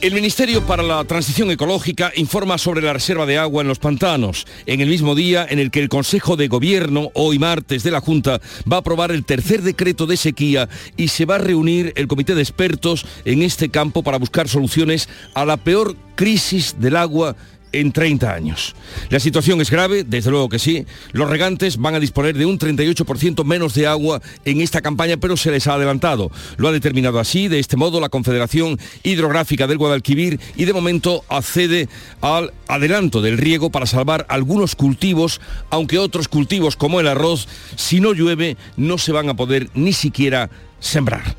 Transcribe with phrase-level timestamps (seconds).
[0.00, 4.46] El Ministerio para la Transición Ecológica informa sobre la reserva de agua en los pantanos,
[4.64, 8.00] en el mismo día en el que el Consejo de Gobierno, hoy martes de la
[8.00, 8.40] Junta,
[8.70, 12.36] va a aprobar el tercer decreto de sequía y se va a reunir el comité
[12.36, 17.34] de expertos en este campo para buscar soluciones a la peor crisis del agua
[17.72, 18.74] en 30 años.
[19.10, 20.86] La situación es grave, desde luego que sí.
[21.12, 25.36] Los regantes van a disponer de un 38% menos de agua en esta campaña, pero
[25.36, 26.30] se les ha adelantado.
[26.56, 31.24] Lo ha determinado así, de este modo, la Confederación Hidrográfica del Guadalquivir y de momento
[31.28, 31.88] accede
[32.20, 38.00] al adelanto del riego para salvar algunos cultivos, aunque otros cultivos como el arroz, si
[38.00, 41.36] no llueve, no se van a poder ni siquiera sembrar.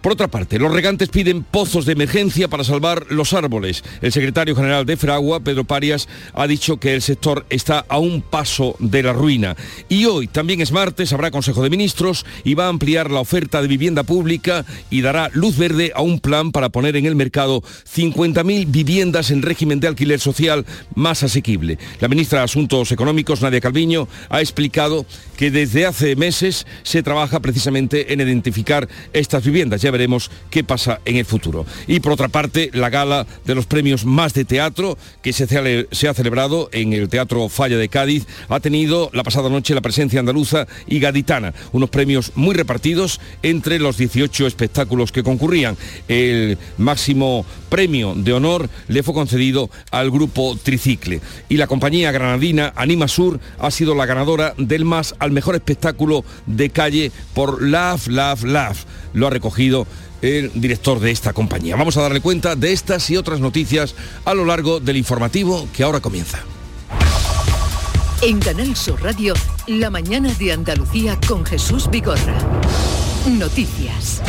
[0.00, 3.82] Por otra parte, los regantes piden pozos de emergencia para salvar los árboles.
[4.00, 8.22] El secretario general de Fragua, Pedro Parias, ha dicho que el sector está a un
[8.22, 9.56] paso de la ruina.
[9.88, 13.60] Y hoy, también es martes, habrá Consejo de Ministros y va a ampliar la oferta
[13.60, 17.62] de vivienda pública y dará luz verde a un plan para poner en el mercado
[17.62, 21.76] 50.000 viviendas en régimen de alquiler social más asequible.
[21.98, 27.40] La ministra de Asuntos Económicos, Nadia Calviño, ha explicado que desde hace meses se trabaja
[27.40, 31.66] precisamente en identificar estas viviendas veremos qué pasa en el futuro.
[31.86, 36.08] Y por otra parte, la gala de los premios más de teatro que se, se
[36.08, 40.20] ha celebrado en el Teatro Falla de Cádiz ha tenido la pasada noche la presencia
[40.20, 45.76] andaluza y gaditana, unos premios muy repartidos entre los 18 espectáculos que concurrían.
[46.08, 52.72] El máximo premio de honor le fue concedido al grupo Tricicle y la compañía granadina
[52.76, 58.06] Anima Sur ha sido la ganadora del más al mejor espectáculo de calle por Laugh,
[58.08, 58.76] Laugh, Laugh.
[59.14, 59.77] Lo ha recogido
[60.22, 61.76] el director de esta compañía.
[61.76, 65.82] Vamos a darle cuenta de estas y otras noticias a lo largo del informativo que
[65.82, 66.38] ahora comienza.
[68.20, 69.34] En Canal Sur Radio,
[69.68, 72.36] la mañana de Andalucía con Jesús Bigorra.
[73.28, 74.20] Noticias.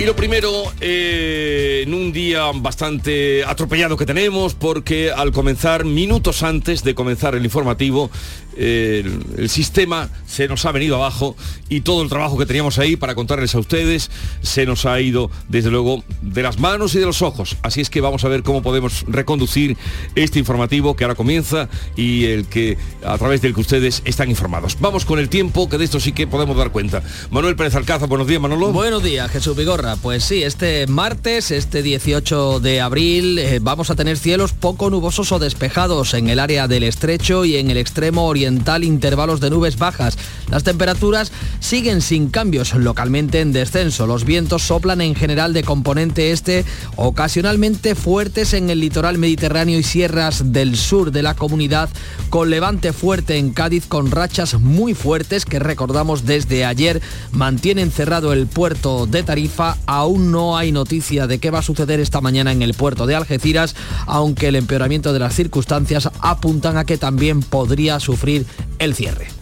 [0.00, 6.42] Y lo primero, eh, en un día bastante atropellado que tenemos, porque al comenzar, minutos
[6.42, 8.10] antes de comenzar el informativo,
[8.56, 11.36] el, sistema se nos ha venido abajo
[11.68, 14.10] y todo el trabajo que teníamos ahí para contarles a ustedes
[14.42, 17.56] se nos ha ido desde luego de las manos y de los ojos.
[17.62, 19.76] Así es que vamos a ver cómo podemos reconducir
[20.14, 24.78] este informativo que ahora comienza y el que a través del que ustedes están informados.
[24.80, 27.02] Vamos con el tiempo, que de esto sí que podemos dar cuenta.
[27.30, 28.72] Manuel Pérez Alcázar, buenos días Manolo.
[28.72, 29.89] Buenos días Jesús Vigorra.
[29.96, 35.32] Pues sí, este martes, este 18 de abril, eh, vamos a tener cielos poco nubosos
[35.32, 39.78] o despejados en el área del estrecho y en el extremo oriental intervalos de nubes
[39.78, 40.18] bajas.
[40.50, 44.06] Las temperaturas siguen sin cambios, localmente en descenso.
[44.06, 46.64] Los vientos soplan en general de componente este,
[46.96, 51.88] ocasionalmente fuertes en el litoral mediterráneo y sierras del sur de la comunidad,
[52.28, 57.00] con levante fuerte en Cádiz con rachas muy fuertes que recordamos desde ayer
[57.32, 59.76] mantienen cerrado el puerto de Tarifa.
[59.86, 63.14] Aún no hay noticia de qué va a suceder esta mañana en el puerto de
[63.14, 63.74] Algeciras,
[64.06, 68.46] aunque el empeoramiento de las circunstancias apuntan a que también podría sufrir
[68.78, 69.39] el cierre.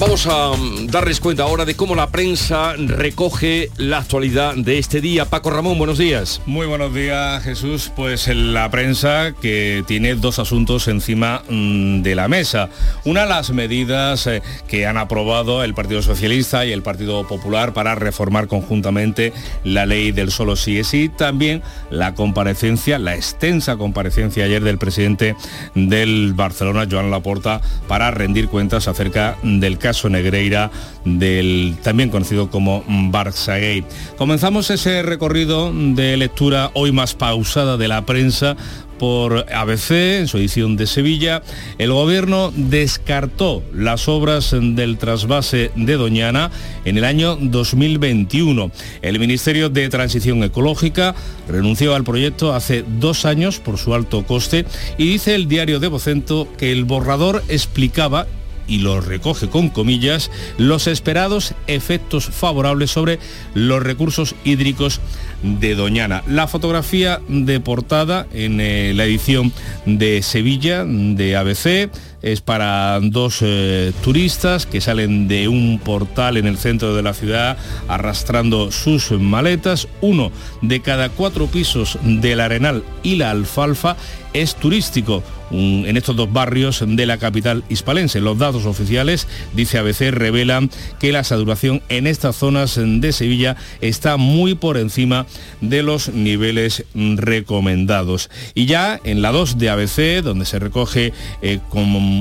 [0.00, 5.02] Vamos a mm, darles cuenta ahora de cómo la prensa recoge la actualidad de este
[5.02, 5.26] día.
[5.26, 6.40] Paco Ramón, buenos días.
[6.46, 7.92] Muy buenos días, Jesús.
[7.94, 12.70] Pues la prensa que tiene dos asuntos encima mm, de la mesa.
[13.04, 17.94] Una, las medidas eh, que han aprobado el Partido Socialista y el Partido Popular para
[17.94, 19.34] reformar conjuntamente
[19.64, 21.10] la ley del solo sí es sí.
[21.10, 25.36] También la comparecencia, la extensa comparecencia ayer del presidente
[25.74, 30.70] del Barcelona, Joan Laporta, para rendir cuentas acerca del caso caso Negreira
[31.04, 33.82] del también conocido como Barça Gay.
[34.16, 38.56] Comenzamos ese recorrido de lectura hoy más pausada de la prensa
[39.00, 39.90] por ABC
[40.20, 41.42] en su edición de Sevilla,
[41.78, 46.50] el gobierno descartó las obras del trasvase de Doñana
[46.84, 48.70] en el año 2021.
[49.00, 51.14] El Ministerio de Transición Ecológica
[51.48, 54.66] renunció al proyecto hace dos años por su alto coste
[54.98, 58.26] y dice el diario de Vocento que el borrador explicaba
[58.70, 63.18] y lo recoge con comillas, los esperados efectos favorables sobre
[63.52, 65.00] los recursos hídricos
[65.42, 66.22] de Doñana.
[66.28, 69.52] La fotografía de portada en eh, la edición
[69.84, 71.90] de Sevilla de ABC
[72.22, 77.14] es para dos eh, turistas que salen de un portal en el centro de la
[77.14, 77.56] ciudad
[77.88, 79.88] arrastrando sus maletas.
[80.00, 80.30] Uno
[80.62, 83.96] de cada cuatro pisos del Arenal y la Alfalfa
[84.32, 88.20] es turístico en estos dos barrios de la capital hispalense.
[88.20, 94.16] Los datos oficiales, dice ABC, revelan que la saturación en estas zonas de Sevilla está
[94.16, 95.26] muy por encima
[95.60, 98.30] de los niveles recomendados.
[98.54, 101.12] Y ya en la 2 de ABC, donde se recoge
[101.42, 101.58] eh,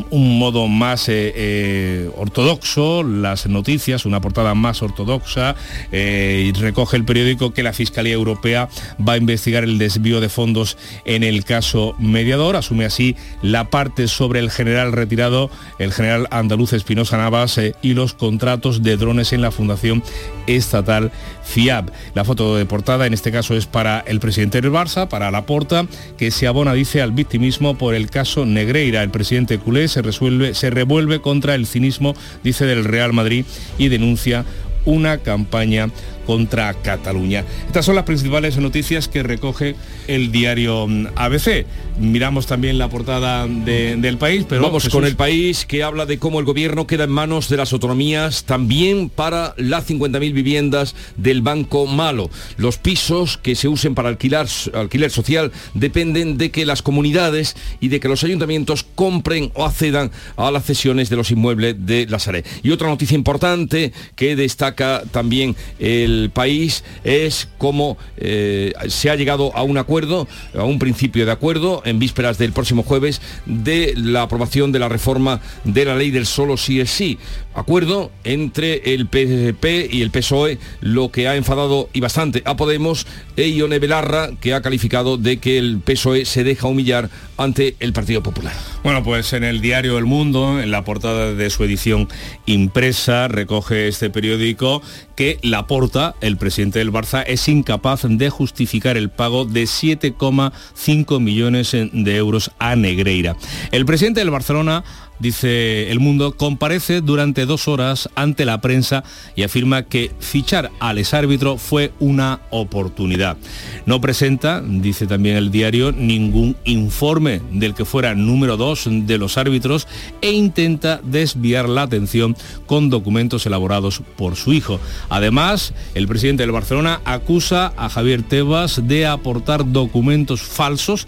[0.10, 5.56] un modo más eh, eh, ortodoxo las noticias, una portada más ortodoxa,
[5.92, 8.70] y recoge el periódico que la Fiscalía Europea
[9.06, 12.56] va a investigar el desvío de fondos en el caso mediador.
[12.56, 17.94] Asume así la parte sobre el general retirado, el general andaluz Espinosa Navas eh, y
[17.94, 20.04] los contratos de drones en la Fundación
[20.48, 21.12] Estatal
[21.50, 21.92] FIAB.
[22.14, 25.88] La foto de portada en este caso es para el presidente del Barça, para Laporta,
[26.18, 29.04] que se abona, dice, al victimismo por el caso Negreira.
[29.04, 33.46] El presidente culé se, resuelve, se revuelve contra el cinismo, dice, del Real Madrid
[33.78, 34.46] y denuncia
[34.86, 35.90] una campaña
[36.30, 37.44] contra Cataluña.
[37.66, 39.74] Estas son las principales noticias que recoge
[40.08, 41.66] el diario mm, ABC.
[42.00, 46.40] Miramos también la portada del país, pero vamos con el país que habla de cómo
[46.40, 51.88] el gobierno queda en manos de las autonomías también para las 50.000 viviendas del Banco
[51.88, 52.30] Malo.
[52.58, 54.46] Los pisos que se usen para alquilar,
[54.76, 60.12] alquiler social dependen de que las comunidades y de que los ayuntamientos compren o accedan
[60.38, 62.44] a las cesiones de los inmuebles de la Saré.
[62.62, 69.56] Y otra noticia importante que destaca también el país es cómo eh, se ha llegado
[69.56, 74.24] a un acuerdo, a un principio de acuerdo en vísperas del próximo jueves de la
[74.24, 77.18] aprobación de la reforma de la ley del solo sí es sí.
[77.54, 83.08] Acuerdo entre el PSP y el PSOE, lo que ha enfadado y bastante a Podemos
[83.36, 87.92] e Ione Belarra, que ha calificado de que el PSOE se deja humillar ante el
[87.92, 88.54] Partido Popular.
[88.84, 92.08] Bueno, pues en el diario El Mundo, en la portada de su edición
[92.46, 94.82] impresa, recoge este periódico
[95.16, 101.72] que Laporta, el presidente del Barça, es incapaz de justificar el pago de 7,5 millones
[101.72, 103.36] de euros a Negreira.
[103.72, 104.84] El presidente del Barcelona
[105.20, 109.04] dice El Mundo, comparece durante dos horas ante la prensa
[109.36, 113.38] y afirma que fichar al exárbitro fue una oportunidad.
[113.86, 119.38] No presenta, dice también el diario, ningún informe del que fuera número dos de los
[119.38, 119.88] árbitros
[120.22, 122.36] e intenta desviar la atención
[122.66, 124.80] con documentos elaborados por su hijo.
[125.10, 131.08] Además, el presidente del Barcelona acusa a Javier Tebas de aportar documentos falsos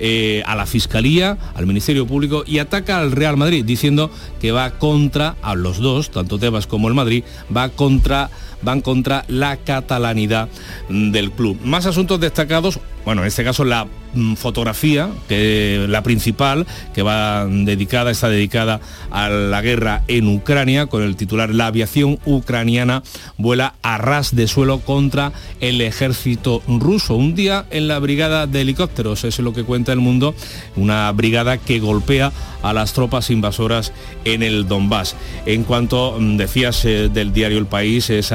[0.00, 4.10] eh, a la Fiscalía, al Ministerio Público y ataca al Real Madrid diciendo
[4.40, 7.22] que va contra, a los dos, tanto Tebas como el Madrid,
[7.54, 8.30] va contra
[8.62, 10.48] van contra la catalanidad
[10.88, 11.58] del club.
[11.64, 18.10] Más asuntos destacados, bueno, en este caso la mm, fotografía, la principal, que va dedicada,
[18.10, 18.80] está dedicada
[19.10, 23.02] a la guerra en Ucrania, con el titular La aviación ucraniana
[23.38, 27.14] vuela a ras de suelo contra el ejército ruso.
[27.14, 30.34] Un día en la brigada de helicópteros, es lo que cuenta el mundo,
[30.76, 32.32] una brigada que golpea
[32.62, 33.92] a las tropas invasoras
[34.24, 35.16] en el Donbass.
[35.46, 38.34] En cuanto mm, decías eh, del diario El País, ese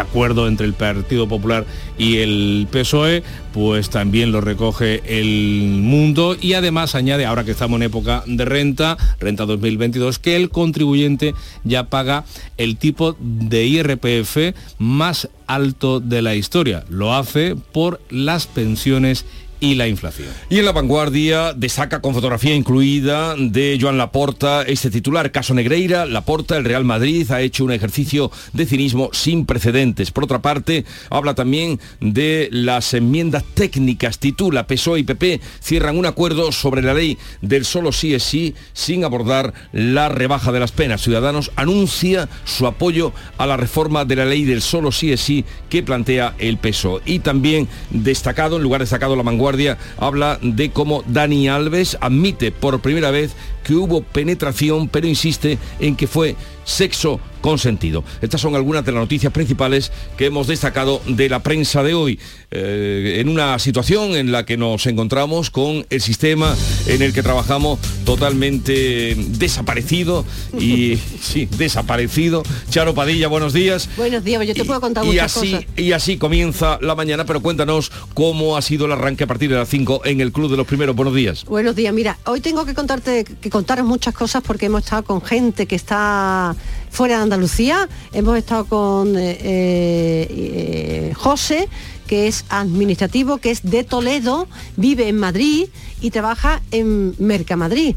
[0.00, 1.64] acuerdo entre el Partido Popular
[1.98, 3.22] y el PSOE,
[3.52, 8.44] pues también lo recoge el mundo y además añade, ahora que estamos en época de
[8.44, 11.34] renta, renta 2022, que el contribuyente
[11.64, 12.24] ya paga
[12.56, 16.84] el tipo de IRPF más alto de la historia.
[16.88, 19.24] Lo hace por las pensiones
[19.66, 20.28] y la inflación.
[20.48, 26.06] Y en la vanguardia destaca con fotografía incluida de Joan Laporta este titular, caso Negreira,
[26.06, 30.10] Laporta, el Real Madrid ha hecho un ejercicio de cinismo sin precedentes.
[30.10, 36.06] Por otra parte, habla también de las enmiendas técnicas, titula PSOE y PP cierran un
[36.06, 40.72] acuerdo sobre la ley del solo sí es sí sin abordar la rebaja de las
[40.72, 41.02] penas.
[41.02, 45.44] Ciudadanos anuncia su apoyo a la reforma de la ley del solo sí es sí
[45.68, 47.02] que plantea el PSOE.
[47.04, 49.55] Y también destacado, en lugar destacado la vanguardia,
[49.98, 53.32] Habla de cómo Dani Alves admite por primera vez
[53.64, 56.36] que hubo penetración, pero insiste en que fue
[56.66, 58.02] sexo consentido.
[58.20, 62.18] Estas son algunas de las noticias principales que hemos destacado de la prensa de hoy,
[62.50, 66.56] eh, en una situación en la que nos encontramos con el sistema
[66.88, 70.24] en el que trabajamos totalmente desaparecido
[70.58, 72.42] y sí, desaparecido.
[72.68, 73.88] Charo Padilla, buenos días.
[73.96, 75.66] Buenos días, yo te puedo contar y muchas así, cosas.
[75.76, 79.56] Y así comienza la mañana, pero cuéntanos cómo ha sido el arranque a partir de
[79.56, 80.96] las 5 en el Club de los Primeros.
[80.96, 81.44] Buenos días.
[81.44, 85.22] Buenos días, mira, hoy tengo que contarte, que contaros muchas cosas porque hemos estado con
[85.22, 86.55] gente que está
[86.90, 87.88] fuera de Andalucía.
[88.12, 91.68] Hemos estado con eh, eh, José,
[92.06, 95.68] que es administrativo, que es de Toledo, vive en Madrid
[96.00, 97.96] y trabaja en Mercamadrid.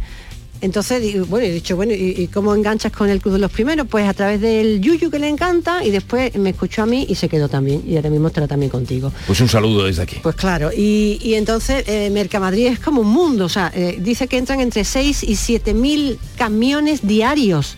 [0.61, 3.87] Entonces, bueno, he dicho, bueno, ¿y, y cómo enganchas con el Club de los Primeros?
[3.87, 7.15] Pues a través del Yuyu que le encanta y después me escuchó a mí y
[7.15, 7.83] se quedó también.
[7.87, 9.11] Y ahora mismo estará también contigo.
[9.25, 10.17] Pues un saludo desde aquí.
[10.21, 14.27] Pues claro, y, y entonces eh, Mercamadrid es como un mundo, o sea, eh, dice
[14.27, 17.77] que entran entre 6 y 7 mil camiones diarios.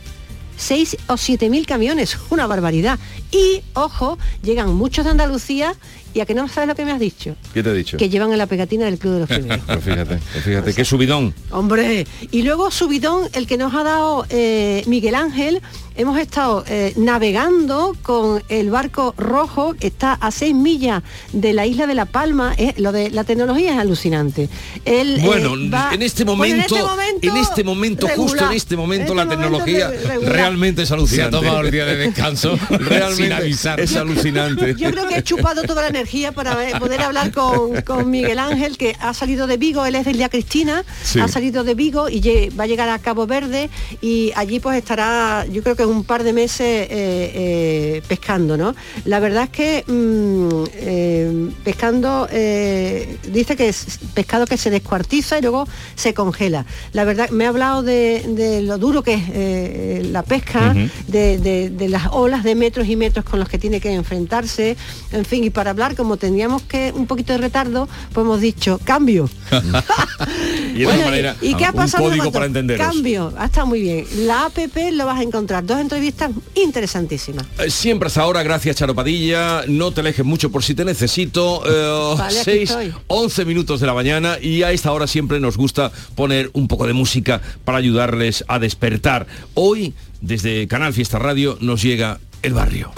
[0.61, 2.99] 6 o 7 mil camiones, una barbaridad.
[3.31, 5.73] Y, ojo, llegan muchos de Andalucía
[6.13, 7.97] y a que no sabes lo que me has dicho, ¿Qué te he dicho?
[7.97, 9.65] que llevan en la pegatina del Club de los Primeros.
[9.65, 11.33] Pues fíjate, pues fíjate, qué subidón.
[11.51, 15.61] Hombre, y luego subidón el que nos ha dado eh, Miguel Ángel.
[15.98, 21.65] Hemos estado eh, navegando con el barco rojo, que está a seis millas de la
[21.65, 22.53] isla de La Palma.
[22.57, 24.48] eh, lo de la tecnología es alucinante.
[24.86, 26.75] Él, eh, Bueno, va- en este Bueno, momento,
[27.21, 30.31] en este momento, justo en este momento, la este tecnología regular.
[30.33, 31.38] realmente es Se ha alucinante.
[31.38, 33.79] tomado el día de descanso realmente sin avisar.
[33.81, 34.75] es alucinante.
[34.77, 38.39] Yo creo que he chupado toda la energía para eh, poder hablar con, con Miguel
[38.39, 41.19] Ángel, que ha salido de Vigo, él es de Isla Cristina, Sí.
[41.19, 42.21] ha salido de Vigo y
[42.57, 43.69] va a llegar a Cabo Verde
[44.01, 48.75] y allí pues estará, yo creo que un par de meses eh, eh, pescando, ¿no?
[49.05, 55.41] La verdad es que mm, eh, pescando, dice que es pescado que se descuartiza y
[55.41, 56.65] luego se congela.
[56.93, 60.73] La verdad, me ha hablado de, de lo duro que es la pesca,
[61.07, 64.75] de, de- de las olas de metros y metros con los que tiene que enfrentarse,
[65.11, 68.79] en fin, y para hablar, como teníamos que un poquito de retardo, pues hemos dicho,
[68.83, 69.29] cambio.
[70.75, 72.03] Y Bueno, manera, ¿y, y qué ha un pasado?
[72.05, 72.85] código para entenderos.
[72.88, 74.05] Cambio, ha estado muy bien.
[74.25, 77.45] La APP lo vas a encontrar, dos entrevistas interesantísimas.
[77.59, 79.63] Eh, Siempre hasta ahora, gracias Charo Padilla.
[79.67, 81.63] No te alejes mucho por si te necesito.
[81.65, 82.93] Eh, Vale, aquí 6, estoy.
[83.07, 86.85] 11 minutos de la mañana y a esta hora siempre nos gusta poner un poco
[86.87, 89.27] de música para ayudarles a despertar.
[89.53, 92.91] Hoy, desde Canal Fiesta Radio, nos llega El Barrio.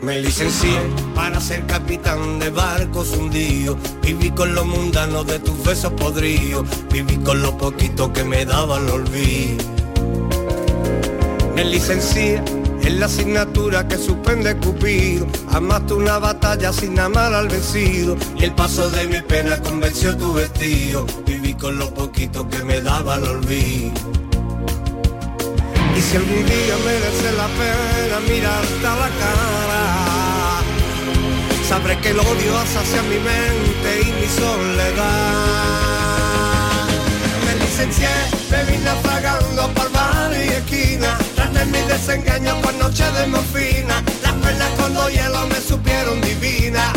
[0.00, 0.78] Me licencié
[1.14, 3.76] para ser capitán de barcos hundidos.
[4.00, 6.66] Viví con lo mundano de tus besos podridos.
[6.90, 9.64] Viví con lo poquito que me daban el olvido.
[11.54, 12.40] Me licencié
[12.82, 15.26] en la asignatura que suspende Cupido.
[15.50, 18.16] Amaste una batalla sin amar al vencido.
[18.36, 21.06] Y el paso de mi pena convenció tu vestido.
[21.26, 24.27] Viví con lo poquito que me daba el olvido.
[25.98, 30.62] Y si algún día merece la pena mirarte a la cara,
[31.68, 35.74] sabré que el odio hacia mi mente y mi soledad.
[37.44, 38.10] Me licencié,
[38.48, 44.00] me vine naufragando por bar y esquina, tras de mi desengaño con noche de morfina,
[44.22, 46.92] las perlas con dos hielos me supieron divina.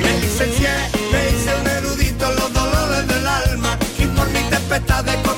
[0.00, 0.70] Me licencié,
[1.10, 5.29] me hice un erudito en los dolores del alma y por mis tempestades como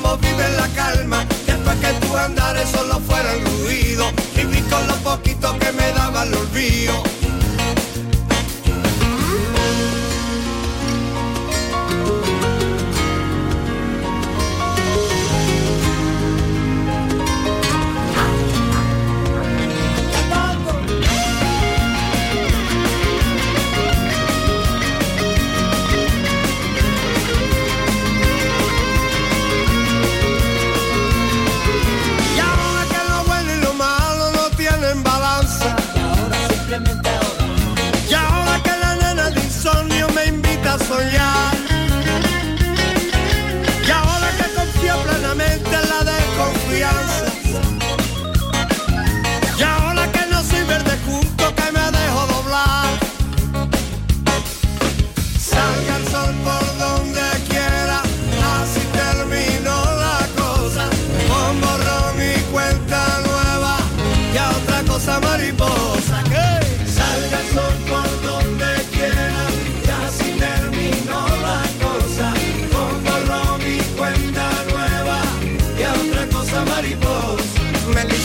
[2.22, 4.04] andares solo fueran ruido,
[4.36, 7.11] viví con lo poquito que me daba el olvido.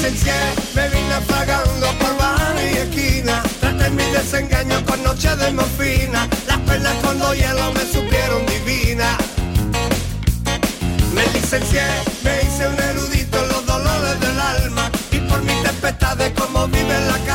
[0.08, 3.44] Me vine apagando por bar y esquina.
[3.60, 6.30] Traté mi desengaño con noche de morfina.
[6.48, 9.18] Las perlas con dos hielos me supieron divina.
[11.14, 11.84] Me licencié,
[12.24, 14.90] me hice un erudito en los dolores del alma.
[15.12, 17.27] Y por mis tempestades como vive la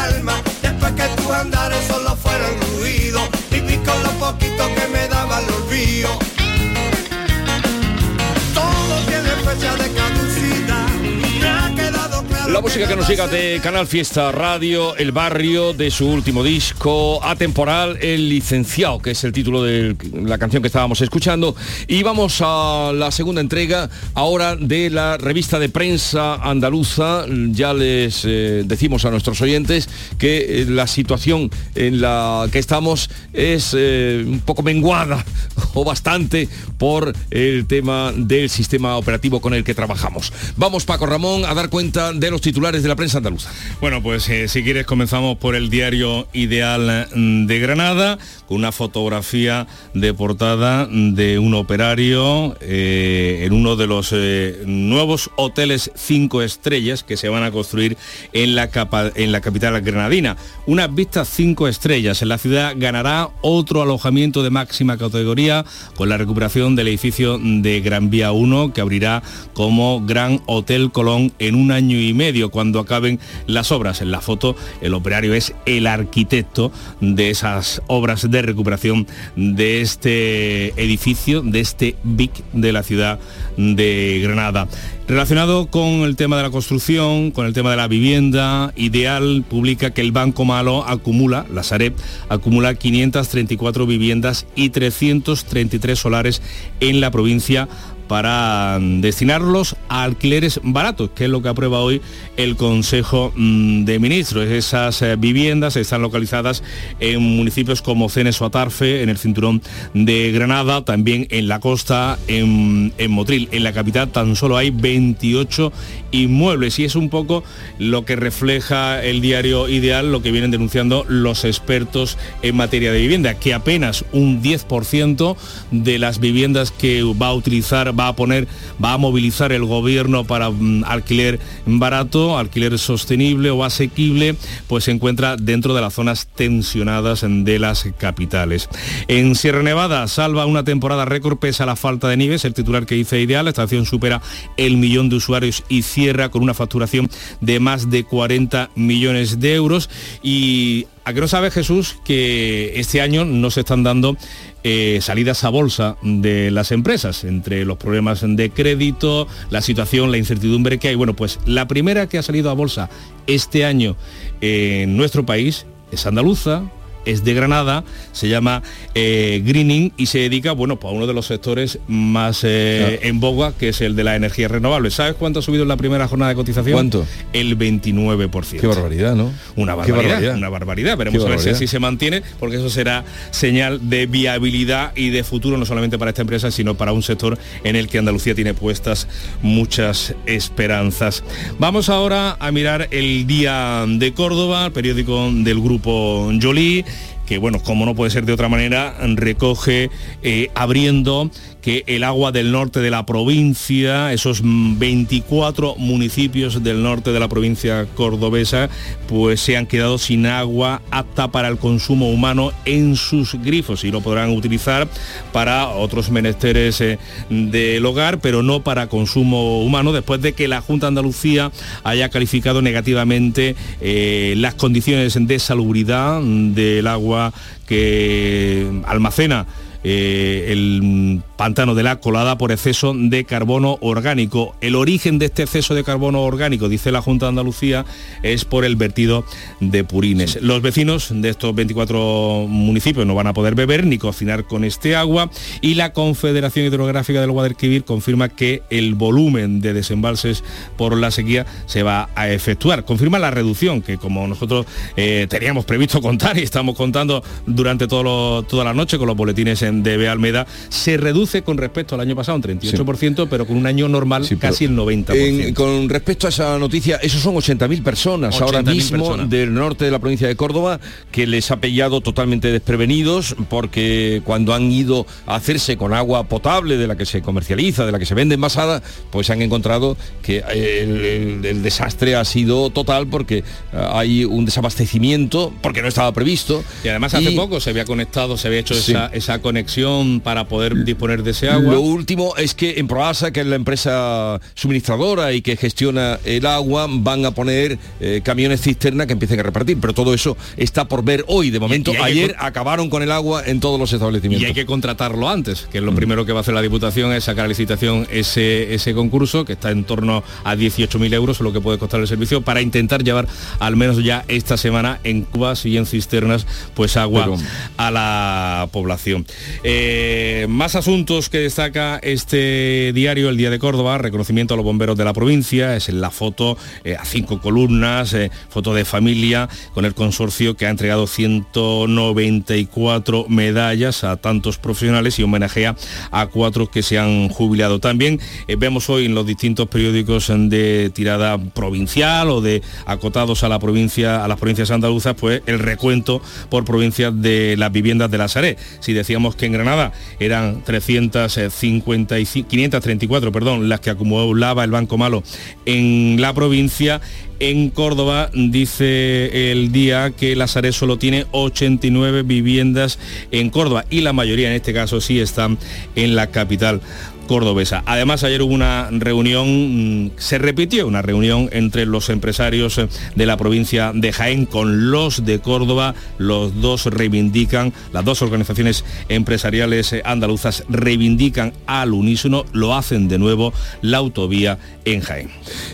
[12.53, 17.25] La música que nos llega de Canal Fiesta Radio, El Barrio, de su último disco,
[17.25, 21.57] Atemporal, El Licenciado, que es el título de la canción que estábamos escuchando.
[21.89, 27.25] Y vamos a la segunda entrega ahora de la revista de prensa andaluza.
[27.53, 33.09] Ya les eh, decimos a nuestros oyentes que eh, la situación en la que estamos
[33.33, 35.25] es eh, un poco menguada
[35.73, 40.35] o bastante por el tema del sistema operativo con el que trabajamos.
[40.59, 43.51] Vamos, Paco Ramón, a dar cuenta de los titulares de la prensa andaluza.
[43.81, 48.73] Bueno, pues eh, si quieres comenzamos por el diario Ideal mm, de Granada, con una
[48.73, 56.43] fotografía de portada de un operario eh, en uno de los eh, nuevos hoteles cinco
[56.43, 57.97] estrellas que se van a construir
[58.33, 60.37] en la, capa- en la capital granadina.
[60.67, 62.23] Unas vistas cinco estrellas.
[62.23, 65.65] En la ciudad ganará otro alojamiento de máxima categoría
[65.97, 69.23] con la recuperación del edificio de Gran Vía 1 que abrirá
[69.55, 74.01] como Gran Hotel Colón en un año y medio cuando acaben las obras.
[74.01, 80.69] En la foto el operario es el arquitecto de esas obras de recuperación de este
[80.83, 83.19] edificio, de este BIC de la ciudad
[83.57, 84.69] de Granada.
[85.09, 89.91] Relacionado con el tema de la construcción, con el tema de la vivienda, Ideal publica
[89.91, 91.93] que el Banco Malo acumula, la Sareb,
[92.29, 96.41] acumula 534 viviendas y 333 solares
[96.81, 97.69] en la provincia
[98.09, 102.01] para mm, destinarlos a alquileres baratos, que es lo que aprueba hoy
[102.37, 104.47] el Consejo mm, de Ministros.
[104.47, 106.63] Esas eh, viviendas están localizadas
[107.01, 109.63] en municipios como Cenes o Atarfe, en el cinturón
[109.95, 113.49] de Granada, también en la costa, en, en Motril.
[113.53, 115.73] En la capital tan solo hay 28
[116.13, 117.43] inmuebles y es un poco
[117.79, 123.01] lo que refleja el diario Ideal, lo que vienen denunciando los expertos en materia de
[123.01, 125.37] vivienda, que apenas un 10%
[125.71, 128.47] de las viviendas que va a utilizar, va a poner,
[128.83, 134.37] va a movilizar el gobierno para mm, alquiler barato, alquiler sostenible o asequible,
[134.67, 138.69] pues se encuentra dentro de las zonas tensionadas de las capitales.
[139.09, 142.55] En Sierra Nevada salva una temporada récord pese a la falta de nieve, es el
[142.55, 144.23] titular que dice Ideal, la estación supera
[144.57, 147.11] el millón de usuarios y cierra con una facturación
[147.41, 149.91] de más de 40 millones de euros
[150.23, 154.17] y a que no sabe Jesús que este año no se están dando
[154.65, 160.19] eh, salidas a bolsa de las empresas, entre los problemas de crédito, la situación, la
[160.19, 160.95] incertidumbre que hay.
[160.95, 162.89] Bueno, pues la primera que ha salido a bolsa
[163.27, 163.97] este año
[164.41, 166.63] en nuestro país es andaluza,
[167.05, 168.63] es de Granada, se llama
[168.95, 173.21] eh, Greening y se dedica, bueno, pues a uno de los sectores más eh, en
[173.21, 174.91] boga, que es el de la energía renovable.
[174.91, 176.75] ¿Sabes cuánto ha subido en la primera jornada de cotización?
[176.75, 177.07] ¿Cuánto?
[177.33, 178.61] El 29%.
[178.61, 179.33] Qué barbaridad, ¿no?
[179.57, 180.97] Una barbaridad, una barbaridad.
[180.97, 185.25] Veremos a ver si así se mantiene, porque eso será señal de viabilidad y de
[185.25, 188.55] futuro, no solamente para esta empresa, sino para un sector en el que Andalucía tiene
[188.55, 189.09] puestas
[189.43, 191.23] muchas esperanzas.
[191.59, 196.85] Vamos ahora a mirar el Día de Córdoba, el periódico del grupo Jolie
[197.27, 199.91] que bueno, como no puede ser de otra manera, recoge
[200.23, 201.31] eh, abriendo
[201.63, 207.21] que el agua del norte de la provincia, esos mm, 24 municipios del norte de
[207.21, 208.69] la provincia cordobesa,
[209.07, 213.93] pues se han quedado sin agua apta para el consumo humano en sus grifos y
[213.93, 214.89] lo podrán utilizar
[215.33, 216.99] para otros menesteres eh,
[217.31, 221.53] del hogar, pero no para consumo humano, después de que la Junta de Andalucía
[221.85, 227.33] haya calificado negativamente eh, las condiciones de salubridad del agua
[227.67, 229.47] que almacena
[229.85, 234.55] eh, el pantano de la colada por exceso de carbono orgánico.
[234.61, 237.85] El origen de este exceso de carbono orgánico, dice la Junta de Andalucía,
[238.23, 239.25] es por el vertido
[239.59, 240.39] de purines.
[240.41, 244.95] Los vecinos de estos 24 municipios no van a poder beber ni cocinar con este
[244.95, 250.45] agua y la Confederación Hidrográfica del Guadalquivir confirma que el volumen de desembalses
[250.77, 252.85] por la sequía se va a efectuar.
[252.85, 254.65] Confirma la reducción que como nosotros
[254.97, 259.17] eh, teníamos previsto contar y estamos contando durante todo lo- toda la noche con los
[259.17, 260.07] boletines en de B.
[260.09, 264.27] Almeda, se reduce con respecto al año pasado un 38%, pero con un año normal
[264.27, 265.15] Sí, casi el 90%.
[265.15, 269.31] En- con respecto a esa noticia, esos son 80.000 personas ahora 80.000 mismo personas.
[269.31, 274.53] del norte de la provincia de Córdoba que les ha pillado totalmente desprevenidos porque cuando
[274.53, 278.05] han ido a hacerse con agua potable de la que se comercializa, de la que
[278.07, 283.39] se vende envasada, pues han encontrado que el, el- el desastre ha sido total porque
[283.39, 283.45] eh,
[283.93, 286.65] hay un desabastecimiento porque no estaba previsto.
[286.85, 288.93] Y además hace Y- poco se había conectado, se había hecho Sí.
[288.93, 291.75] esa, esa conexión para poder disponer disponer de ese agua.
[291.75, 296.47] Lo último es que en Proasa, que es la empresa suministradora y que gestiona el
[296.47, 299.79] agua, van a poner eh, camiones cisterna que empiecen a repartir.
[299.81, 301.51] Pero todo eso está por ver hoy.
[301.51, 304.43] De momento, que ayer acabaron con el agua en todos los establecimientos.
[304.43, 307.13] Y hay que contratarlo antes, que es lo primero que va a hacer la Diputación,
[307.13, 311.53] es sacar a licitación ese, ese concurso, que está en torno a 18.000 euros, lo
[311.53, 313.27] que puede costar el servicio, para intentar llevar
[313.59, 317.37] al menos ya esta semana en cubas y en cisternas, pues agua Pero-
[317.77, 319.27] a la población.
[319.65, 324.97] Eh, más asuntos que destaca este diario, el Día de Córdoba, reconocimiento a los bomberos
[324.97, 329.49] de la provincia, es en la foto eh, a cinco columnas, eh, foto de familia,
[329.75, 335.75] con el consorcio que ha entregado 194 medallas a tantos profesionales y homenajea
[336.13, 337.81] a cuatro que se han jubilado.
[337.81, 343.49] También eh, vemos hoy en los distintos periódicos de tirada provincial o de acotados a
[343.49, 348.19] la provincia, a las provincias andaluzas, pues el recuento por provincias de las viviendas de
[348.19, 348.57] la Saré.
[348.79, 350.63] Si decíamos que en Granada eran
[350.95, 355.23] 355, 534, perdón, las que acumulaba el Banco Malo
[355.67, 357.01] en la provincia,
[357.43, 363.01] en Córdoba dice el día que la Saré solo tiene 89 viviendas
[363.33, 365.59] en Córdoba y la mayoría en este caso sí están
[365.97, 366.81] en la capital
[367.27, 367.83] cordobesa.
[367.87, 373.27] Además, ayer hubo una reunión, mm, se repitió una reunión entre los empresarios eh, de
[373.27, 375.95] la provincia de Jaén con los de Córdoba.
[376.19, 383.19] Los dos reivindican, las dos organizaciones empresariales eh, andaluzas reivindican al unísono, lo hacen de
[383.19, 385.31] nuevo, la autovía en Jaén.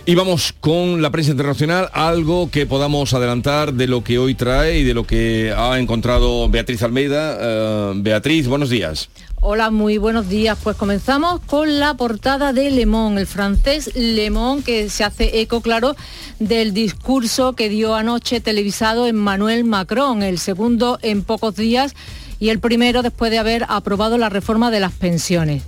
[0.07, 4.79] Y vamos con la prensa internacional, algo que podamos adelantar de lo que hoy trae
[4.79, 7.39] y de lo que ha encontrado Beatriz Almeida.
[7.41, 9.09] Eh, Beatriz, buenos días.
[9.41, 10.59] Hola, muy buenos días.
[10.61, 15.41] Pues comenzamos con la portada de Le Monde, el francés Le Monde, que se hace
[15.41, 15.95] eco, claro,
[16.41, 21.95] del discurso que dio anoche televisado Emmanuel Macron, el segundo en pocos días
[22.41, 25.63] y el primero después de haber aprobado la reforma de las pensiones.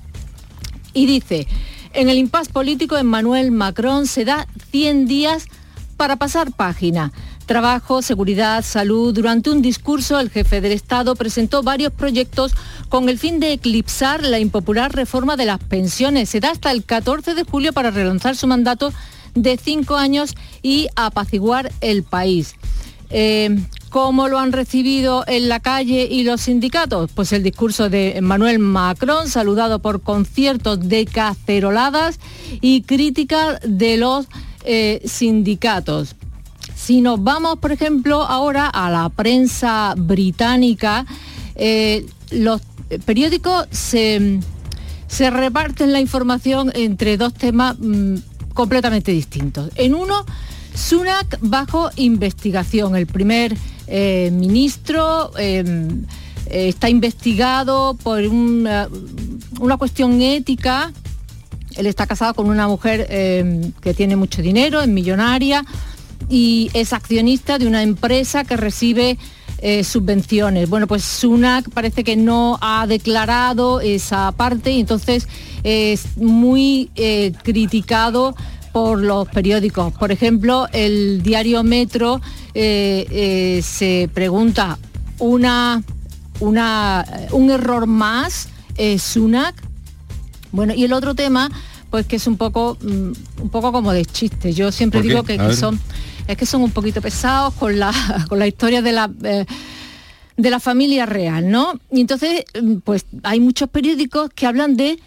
[0.92, 1.46] Y dice,
[1.92, 5.46] en el impasse político Emmanuel Macron se da 100 días
[5.96, 7.12] para pasar página.
[7.50, 9.12] Trabajo, seguridad, salud.
[9.12, 12.54] Durante un discurso, el jefe del Estado presentó varios proyectos
[12.88, 16.28] con el fin de eclipsar la impopular reforma de las pensiones.
[16.28, 18.92] Se da hasta el 14 de julio para relanzar su mandato
[19.34, 22.54] de cinco años y apaciguar el país.
[23.10, 23.58] Eh,
[23.88, 27.10] ¿Cómo lo han recibido en la calle y los sindicatos?
[27.12, 32.20] Pues el discurso de Emmanuel Macron, saludado por conciertos de caceroladas
[32.60, 34.28] y crítica de los
[34.62, 36.14] eh, sindicatos.
[36.82, 41.04] Si nos vamos, por ejemplo, ahora a la prensa británica,
[41.54, 42.62] eh, los
[43.04, 44.40] periódicos se,
[45.06, 48.14] se reparten la información entre dos temas mm,
[48.54, 49.70] completamente distintos.
[49.74, 50.24] En uno,
[50.74, 52.96] Sunak bajo investigación.
[52.96, 53.54] El primer
[53.86, 55.62] eh, ministro eh,
[56.46, 58.88] eh, está investigado por una,
[59.60, 60.92] una cuestión ética.
[61.76, 65.64] Él está casado con una mujer eh, que tiene mucho dinero, es millonaria
[66.28, 69.18] y es accionista de una empresa que recibe
[69.62, 70.70] eh, subvenciones.
[70.70, 75.28] Bueno, pues Sunak parece que no ha declarado esa parte y entonces
[75.64, 78.34] es muy eh, criticado
[78.72, 79.92] por los periódicos.
[79.92, 82.22] Por ejemplo, el diario Metro
[82.54, 84.78] eh, se pregunta
[85.18, 85.82] una,
[86.38, 88.48] una, un error más,
[88.98, 89.54] Sunak.
[90.52, 91.50] Bueno, y el otro tema,
[91.90, 94.52] pues que es un poco, mm, un poco como de chiste.
[94.52, 95.78] Yo siempre digo que, son,
[96.32, 97.92] es que son un poquito pesados con la,
[98.28, 99.46] con la historia de la eh,
[100.36, 101.72] de la familia real, ¿no?
[101.92, 104.98] Y entonces, mm, pues hay muchos periódicos que hablan de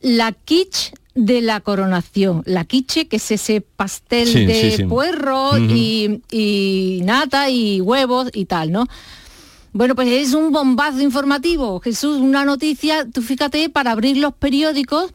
[0.00, 2.42] la quiche de la coronación.
[2.46, 4.84] La quiche, que es ese pastel Sí, de sí, sí.
[4.84, 8.86] puerro y, y nata y huevos y tal, ¿no?
[9.72, 15.12] Bueno, pues es un bombazo informativo, Jesús, una noticia, tú fíjate, para abrir los periódicos,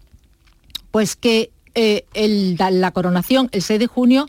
[0.92, 4.28] pues que eh, el- la, la coronación, el 6 de junio,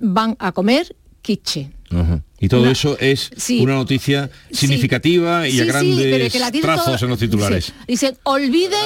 [0.00, 1.70] van a comer quiche.
[1.90, 2.22] Ajá.
[2.38, 3.60] Y todo Una- eso es sí.
[3.60, 7.64] una noticia significativa y a sí, grandes la trazos todo- en los titulares.
[7.66, 7.72] sí.
[7.88, 8.80] Dicen, olviden...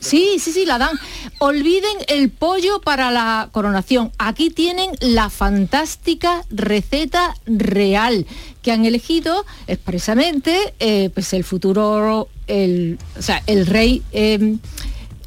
[0.00, 0.98] Sí, sí, sí, la dan.
[1.38, 4.10] Olviden el pollo para la coronación.
[4.18, 8.26] Aquí tienen la fantástica receta real
[8.60, 14.02] que han elegido expresamente eh, pues el futuro, el, o sea, el rey.
[14.12, 14.56] eh,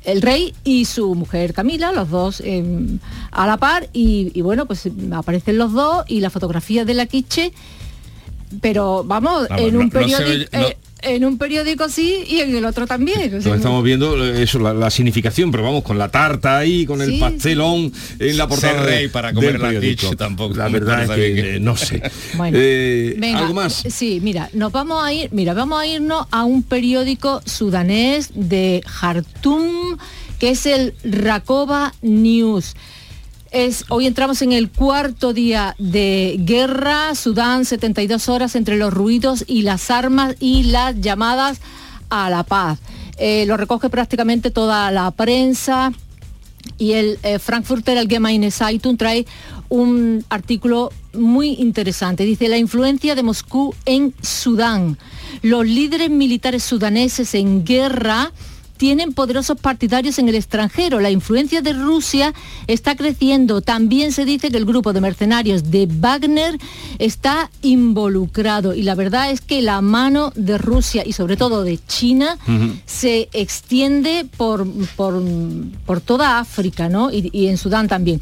[0.05, 2.63] el rey y su mujer Camila, los dos eh,
[3.31, 7.05] a la par, y, y bueno, pues aparecen los dos y la fotografía de la
[7.05, 7.53] quiche,
[8.61, 10.49] pero vamos, Vamos, en un no periódico...
[10.57, 13.33] no- eh, en un periódico sí y en el otro también.
[13.33, 17.91] estamos viendo eh, eso, la, significación, pero vamos, con la tarta ahí, con el pastelón
[18.19, 18.83] en la portada.
[18.83, 19.73] rey para comer la
[20.17, 20.55] tampoco.
[20.55, 22.01] La verdad es que, no sé.
[22.55, 23.83] Eh, ¿Algo más?
[23.89, 28.81] Sí, mira, nos vamos a ir, mira, vamos a irnos a un periódico sudanés de
[28.85, 29.97] Jartum,
[30.39, 32.75] que es el Rakoba News
[33.89, 39.61] hoy entramos en el cuarto día de guerra, Sudán, 72 horas entre los ruidos y
[39.61, 41.59] las armas y las llamadas
[42.09, 42.79] a la paz.
[43.17, 45.91] Eh, lo recoge prácticamente toda la prensa
[46.79, 49.27] y el eh, Frankfurter Allgemeine Zeitung trae
[49.69, 52.25] un artículo muy interesante.
[52.25, 54.97] Dice la influencia de Moscú en Sudán.
[55.43, 58.31] Los líderes militares sudaneses en guerra
[58.83, 60.99] tienen poderosos partidarios en el extranjero.
[60.99, 62.33] La influencia de Rusia
[62.67, 63.61] está creciendo.
[63.61, 66.57] También se dice que el grupo de mercenarios de Wagner
[66.99, 68.75] está involucrado.
[68.75, 72.37] Y la verdad es que la mano de Rusia y sobre todo de China
[72.85, 74.67] se extiende por,
[74.97, 77.09] por, toda África ¿no?
[77.09, 78.19] y, en Sudán también.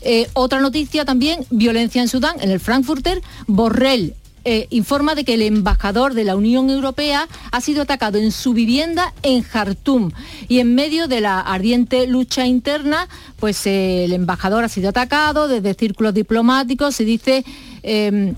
[0.00, 4.14] Eh, otra noticia también, violencia en Sudán, en el Frankfurter, Borrell
[4.44, 8.52] eh, informa de que el embajador de la Unión Europea ha sido atacado en su
[8.52, 10.10] vivienda en Jartum
[10.48, 15.48] y en medio de la ardiente lucha interna, pues eh, el embajador ha sido atacado
[15.48, 17.44] desde círculos diplomáticos, se dice...
[17.82, 18.34] Em,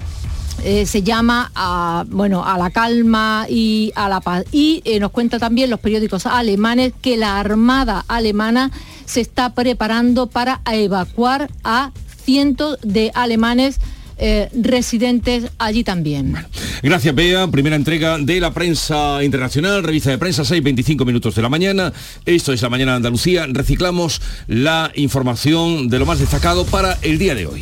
[0.63, 4.45] eh, se llama a, bueno, a la calma y a la paz.
[4.53, 8.71] Y nos cuenta también los periódicos alemanes que la Armada alemana
[9.07, 11.93] se está preparando para evacuar a
[12.25, 13.81] cientos de alemanes
[14.21, 16.37] eh, residentes allí también.
[16.83, 17.49] gracias, Bea.
[17.49, 21.93] Primera entrega de la prensa internacional, revista de prensa, 6.25 minutos de la mañana.
[22.27, 23.47] Esto es la mañana de Andalucía.
[23.49, 27.61] Reciclamos la información de lo más destacado para el día de hoy.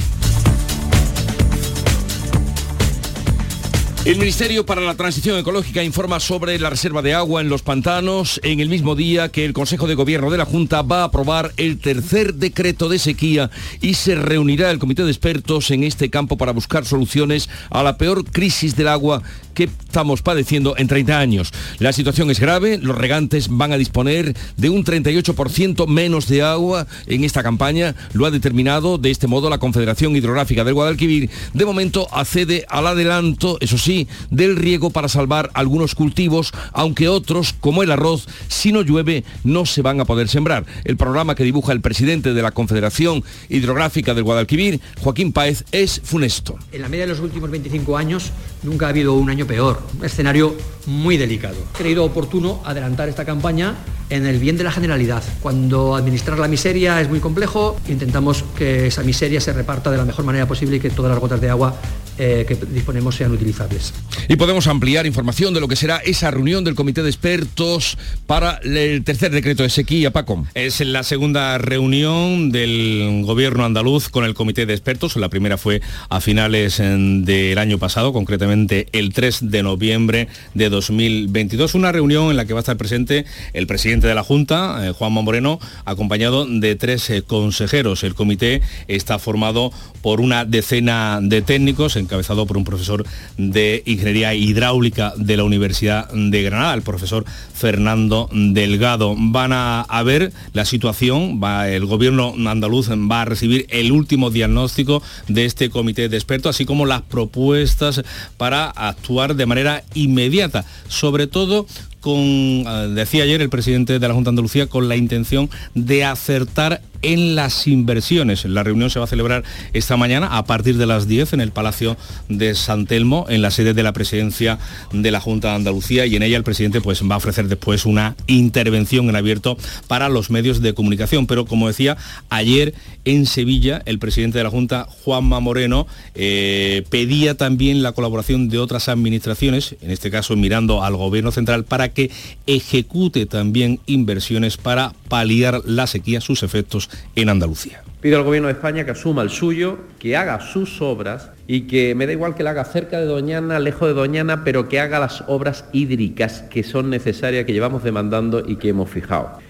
[4.09, 8.41] El Ministerio para la Transición Ecológica informa sobre la reserva de agua en los pantanos
[8.43, 11.53] en el mismo día que el Consejo de Gobierno de la Junta va a aprobar
[11.59, 13.51] el tercer decreto de sequía
[13.83, 17.99] y se reunirá el Comité de Expertos en este campo para buscar soluciones a la
[17.99, 21.53] peor crisis del agua que estamos padeciendo en 30 años.
[21.81, 26.87] La situación es grave, los regantes van a disponer de un 38% menos de agua
[27.09, 31.29] en esta campaña, lo ha determinado de este modo la Confederación Hidrográfica del Guadalquivir.
[31.55, 33.98] De momento accede al adelanto, eso sí,
[34.31, 39.67] del riego para salvar algunos cultivos, aunque otros, como el arroz, si no llueve, no
[39.67, 40.67] se van a poder sembrar.
[40.85, 46.01] El programa que dibuja el presidente de la Confederación Hidrográfica del Guadalquivir, Joaquín Páez, es
[46.05, 46.57] funesto.
[46.73, 48.33] En la media de los últimos 25 años
[48.63, 50.55] nunca ha habido un año peor, un escenario
[50.87, 51.57] muy delicado.
[51.75, 53.75] He creído oportuno adelantar esta campaña
[54.11, 55.23] en el bien de la generalidad.
[55.43, 60.05] Cuando administrar la miseria es muy complejo, intentamos que esa miseria se reparta de la
[60.05, 61.75] mejor manera posible y que todas las gotas de agua
[62.17, 63.88] eh, que disponemos sean utilizables.
[64.29, 67.97] Y podemos ampliar información de lo que será esa reunión del Comité de Expertos
[68.27, 70.47] para el tercer decreto de sequía, Paco.
[70.55, 75.17] Es la segunda reunión del gobierno andaluz con el Comité de Expertos.
[75.17, 81.75] La primera fue a finales del año pasado, concretamente el 3 de noviembre de 2022.
[81.75, 84.93] Una reunión en la que va a estar presente el presidente de la Junta, eh,
[84.93, 88.05] Juanma Moreno, acompañado de tres eh, consejeros.
[88.05, 89.73] El comité está formado
[90.03, 93.05] por una decena de técnicos en encabezado por un profesor
[93.37, 99.15] de Ingeniería Hidráulica de la Universidad de Granada, el profesor Fernando Delgado.
[99.19, 105.03] Van a, ver la situación, va, el gobierno andaluz va a recibir el último diagnóstico
[105.27, 108.03] de este comité de expertos, así como las propuestas
[108.37, 111.67] para actuar de manera inmediata, sobre todo
[112.01, 116.05] con, eh, decía ayer el presidente de la Junta de Andalucía, con la intención de
[116.05, 118.45] acertar en las inversiones.
[118.45, 121.53] La reunión se va a celebrar esta mañana a partir de las 10 en el
[121.53, 121.97] Palacio
[122.29, 124.59] de San Telmo, en la sede de la presidencia
[124.93, 127.87] de la Junta de Andalucía y en ella el presidente pues, va a ofrecer después
[127.87, 129.57] una intervención en abierto
[129.87, 131.27] para los medios de comunicación.
[131.27, 131.97] Pero como decía,
[132.31, 138.49] ayer en Sevilla el presidente de la Junta, Juanma Moreno, eh, pedía también la colaboración
[138.49, 142.11] de otras administraciones, en este caso mirando al gobierno central, para que
[142.47, 147.83] ejecute también inversiones para paliar la sequía, sus efectos en Andalucía.
[148.01, 151.97] Pido al Gobierno de España que asuma el suyo, que haga sus obras y que
[151.97, 155.01] me da igual que la haga cerca de Doñana, lejos de Doñana, pero que haga
[155.01, 159.41] las obras hídricas que son necesarias, que llevamos demandando y que hemos fijado.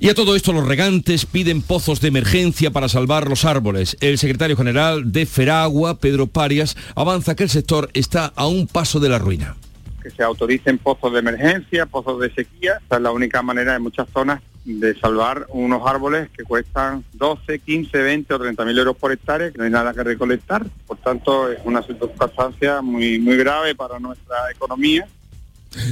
[0.00, 3.96] Y a todo esto los regantes piden pozos de emergencia para salvar los árboles.
[4.00, 9.00] El secretario general de Feragua, Pedro Parias, avanza que el sector está a un paso
[9.00, 9.56] de la ruina.
[10.02, 13.82] Que se autoricen pozos de emergencia, pozos de sequía, esa es la única manera en
[13.82, 18.96] muchas zonas de salvar unos árboles que cuestan 12, 15, 20 o 30 mil euros
[18.96, 20.64] por hectárea, que no hay nada que recolectar.
[20.86, 25.06] Por tanto, es una circunstancia muy, muy grave para nuestra economía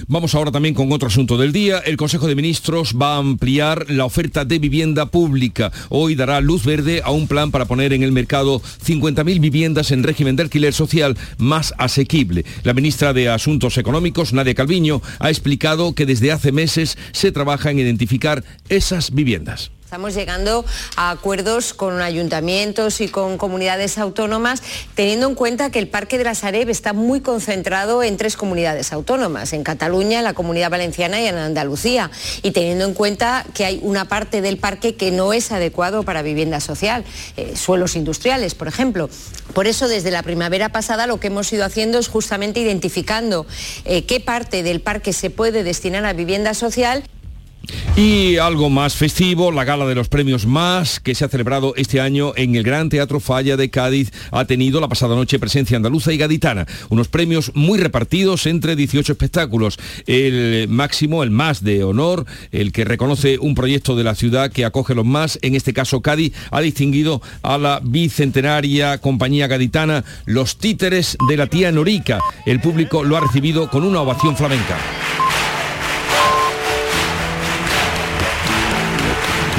[0.09, 1.79] Vamos ahora también con otro asunto del día.
[1.79, 5.73] El Consejo de Ministros va a ampliar la oferta de vivienda pública.
[5.88, 10.03] Hoy dará luz verde a un plan para poner en el mercado 50.000 viviendas en
[10.03, 12.45] régimen de alquiler social más asequible.
[12.62, 17.71] La ministra de Asuntos Económicos, Nadia Calviño, ha explicado que desde hace meses se trabaja
[17.71, 19.71] en identificar esas viviendas.
[19.90, 24.62] Estamos llegando a acuerdos con ayuntamientos y con comunidades autónomas,
[24.94, 28.92] teniendo en cuenta que el Parque de la Sareb está muy concentrado en tres comunidades
[28.92, 32.12] autónomas, en Cataluña, en la Comunidad Valenciana y en Andalucía,
[32.44, 36.22] y teniendo en cuenta que hay una parte del parque que no es adecuado para
[36.22, 37.05] vivienda social,
[37.37, 39.11] eh, suelos industriales, por ejemplo.
[39.55, 43.44] Por eso, desde la primavera pasada, lo que hemos ido haciendo es justamente identificando
[43.85, 47.03] eh, qué parte del parque se puede destinar a vivienda social
[47.96, 52.01] y algo más festivo, la gala de los premios más que se ha celebrado este
[52.01, 56.12] año en el Gran Teatro Falla de Cádiz ha tenido la pasada noche presencia andaluza
[56.12, 56.66] y gaditana.
[56.88, 59.79] Unos premios muy repartidos entre 18 espectáculos.
[60.07, 64.64] El máximo, el más de honor, el que reconoce un proyecto de la ciudad que
[64.64, 70.57] acoge los más, en este caso Cádiz, ha distinguido a la bicentenaria compañía gaditana Los
[70.59, 72.20] Títeres de la Tía Norica.
[72.46, 74.79] El público lo ha recibido con una ovación flamenca.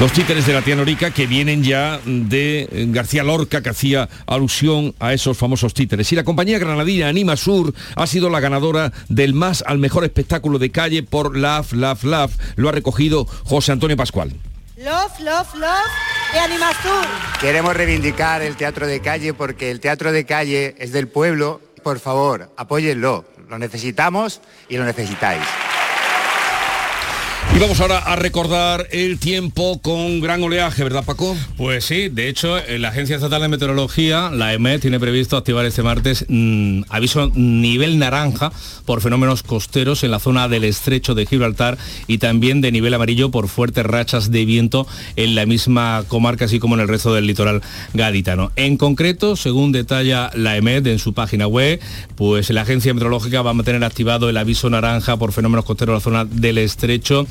[0.02, 4.96] Los títeres de la tía Norica que vienen ya de García Lorca, que hacía alusión
[4.98, 6.10] a esos famosos títeres.
[6.10, 10.58] Y la compañía granadina Anima Sur ha sido la ganadora del más al mejor espectáculo
[10.58, 12.32] de calle por Love, Love, Love.
[12.56, 14.32] Lo ha recogido José Antonio Pascual.
[14.76, 17.06] Love, love, love de Anima Sur.
[17.40, 21.60] Queremos reivindicar el teatro de calle porque el teatro de calle es del pueblo.
[21.84, 23.24] Por favor, apóyenlo.
[23.48, 25.42] Lo necesitamos y lo necesitáis.
[27.54, 31.36] Y vamos ahora a recordar el tiempo con gran oleaje, ¿verdad Paco?
[31.58, 35.82] Pues sí, de hecho la Agencia Estatal de Meteorología, la EMET, tiene previsto activar este
[35.82, 38.52] martes mm, aviso nivel naranja
[38.86, 43.30] por fenómenos costeros en la zona del estrecho de Gibraltar y también de nivel amarillo
[43.30, 44.86] por fuertes rachas de viento
[45.16, 47.60] en la misma comarca, así como en el resto del litoral
[47.92, 48.50] gaditano.
[48.56, 51.80] En concreto, según detalla la EMET en su página web,
[52.16, 55.94] pues la Agencia Meteorológica va a mantener activado el aviso naranja por fenómenos costeros en
[55.94, 57.26] la zona del estrecho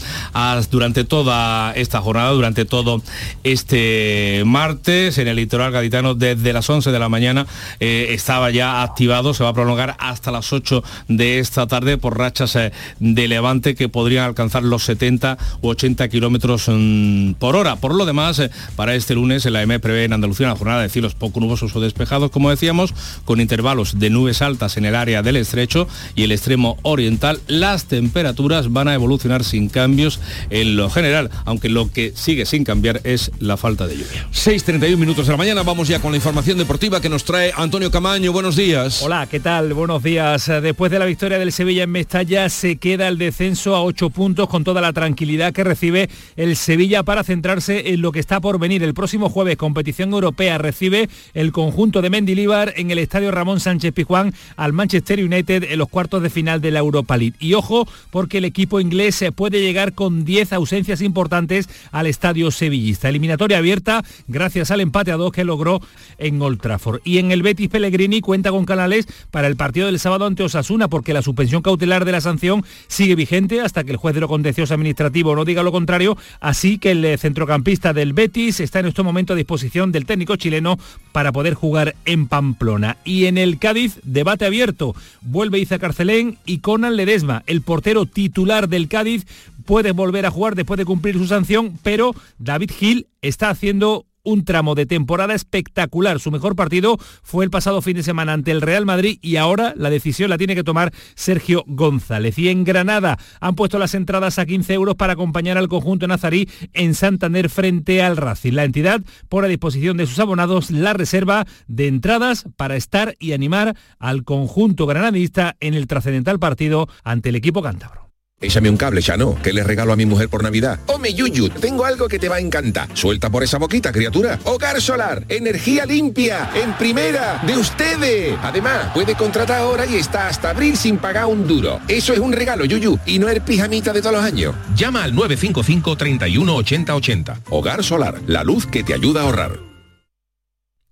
[0.69, 3.01] durante toda esta jornada, durante todo
[3.43, 7.45] este martes en el litoral gaditano desde las 11 de la mañana
[7.79, 12.17] eh, estaba ya activado, se va a prolongar hasta las 8 de esta tarde por
[12.17, 17.75] rachas eh, de levante que podrían alcanzar los 70 u 80 kilómetros mm, por hora.
[17.75, 21.15] Por lo demás, eh, para este lunes la EME en Andalucía una jornada de cielos
[21.15, 22.93] poco nubosos o despejados, como decíamos,
[23.25, 27.39] con intervalos de nubes altas en el área del estrecho y el extremo oriental.
[27.47, 30.00] Las temperaturas van a evolucionar sin cambio
[30.49, 34.27] en lo general, aunque lo que sigue sin cambiar es la falta de lluvia.
[34.33, 37.91] 6.31 minutos de la mañana, vamos ya con la información deportiva que nos trae Antonio
[37.91, 38.31] Camaño.
[38.31, 39.01] Buenos días.
[39.01, 39.73] Hola, ¿qué tal?
[39.73, 40.47] Buenos días.
[40.61, 44.49] Después de la victoria del Sevilla en Mestalla, se queda el descenso a 8 puntos
[44.49, 48.59] con toda la tranquilidad que recibe el Sevilla para centrarse en lo que está por
[48.59, 48.83] venir.
[48.83, 53.93] El próximo jueves, competición europea, recibe el conjunto de Mendilibar en el Estadio Ramón Sánchez
[53.93, 57.35] Pizjuán al Manchester United en los cuartos de final de la Europa League.
[57.39, 62.51] Y ojo, porque el equipo inglés se puede llegar con 10 ausencias importantes al estadio
[62.51, 63.09] sevillista.
[63.09, 65.81] Eliminatoria abierta gracias al empate a dos que logró
[66.17, 67.01] en Old Trafford.
[67.03, 70.87] Y en el Betis Pellegrini cuenta con canales para el partido del sábado ante Osasuna
[70.87, 74.27] porque la suspensión cautelar de la sanción sigue vigente hasta que el juez de lo
[74.27, 79.03] contencioso administrativo no diga lo contrario, así que el centrocampista del Betis está en este
[79.03, 80.77] momento a disposición del técnico chileno
[81.11, 82.97] para poder jugar en Pamplona.
[83.03, 84.95] Y en el Cádiz, debate abierto.
[85.21, 89.25] Vuelve Iza Carcelén y Conan Ledesma, el portero titular del Cádiz,
[89.65, 94.45] puede volver a jugar después de cumplir su sanción, pero David Gil está haciendo un
[94.45, 96.19] tramo de temporada espectacular.
[96.19, 99.73] Su mejor partido fue el pasado fin de semana ante el Real Madrid y ahora
[99.75, 102.37] la decisión la tiene que tomar Sergio González.
[102.37, 106.49] Y en Granada han puesto las entradas a 15 euros para acompañar al conjunto nazarí
[106.73, 108.53] en Santander frente al Racing.
[108.53, 113.33] La entidad pone a disposición de sus abonados la reserva de entradas para estar y
[113.33, 118.10] animar al conjunto granadista en el trascendental partido ante el equipo cántabro.
[118.41, 119.37] Échame un cable, ya no.
[119.43, 120.79] ¿Qué le regalo a mi mujer por Navidad?
[120.87, 122.89] Home Yuyu, tengo algo que te va a encantar.
[122.95, 124.39] Suelta por esa boquita, criatura.
[124.45, 128.35] Hogar Solar, energía limpia, en primera, de ustedes.
[128.41, 131.79] Además, puede contratar ahora y está hasta abril sin pagar un duro.
[131.87, 134.55] Eso es un regalo, Yuyu, y no el pijamita de todos los años.
[134.75, 137.41] Llama al 955 31 80 80.
[137.51, 139.59] Hogar Solar, la luz que te ayuda a ahorrar.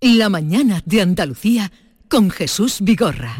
[0.00, 1.72] La mañana de Andalucía
[2.08, 3.36] con Jesús Vigorra.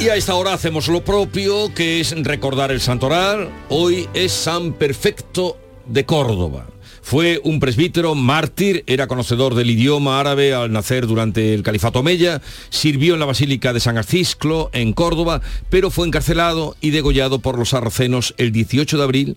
[0.00, 3.48] Y a esta hora hacemos lo propio, que es recordar el santoral.
[3.68, 6.68] Hoy es San Perfecto de Córdoba.
[7.02, 12.40] Fue un presbítero mártir, era conocedor del idioma árabe al nacer durante el califato Omeya,
[12.70, 17.58] sirvió en la Basílica de San Arcisclo, en Córdoba, pero fue encarcelado y degollado por
[17.58, 19.36] los sarracenos el 18 de abril.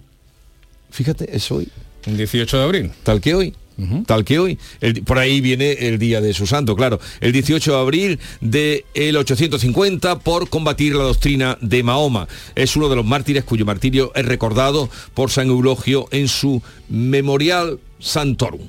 [0.91, 1.69] Fíjate, es hoy.
[2.05, 2.91] El 18 de abril.
[3.01, 3.55] Tal que hoy.
[4.05, 4.59] Tal que hoy.
[5.05, 6.99] Por ahí viene el día de su santo, claro.
[7.19, 12.27] El 18 de abril de el 850 por combatir la doctrina de Mahoma.
[12.55, 17.79] Es uno de los mártires cuyo martirio es recordado por San Eulogio en su Memorial
[17.99, 18.67] Santorum.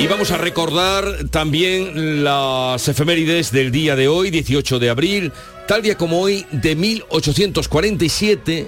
[0.00, 5.32] Y vamos a recordar también las efemérides del día de hoy, 18 de abril,
[5.68, 8.66] tal día como hoy, de 1847,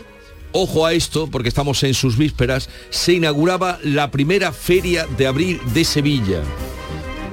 [0.57, 5.61] ojo a esto, porque estamos en sus vísperas, se inauguraba la primera feria de abril
[5.75, 6.41] de Sevilla.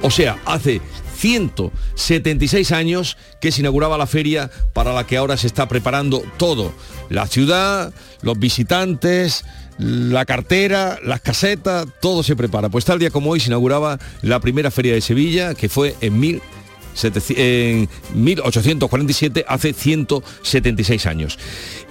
[0.02, 0.80] O sea, hace
[1.16, 6.74] 176 años que se inauguraba la feria para la que ahora se está preparando todo.
[7.08, 9.44] La ciudad, los visitantes,
[9.78, 12.68] la cartera, las casetas, todo se prepara.
[12.68, 16.20] Pues tal día como hoy se inauguraba la primera feria de Sevilla, que fue en
[16.20, 16.63] 1700
[17.30, 21.38] en 1847, hace 176 años.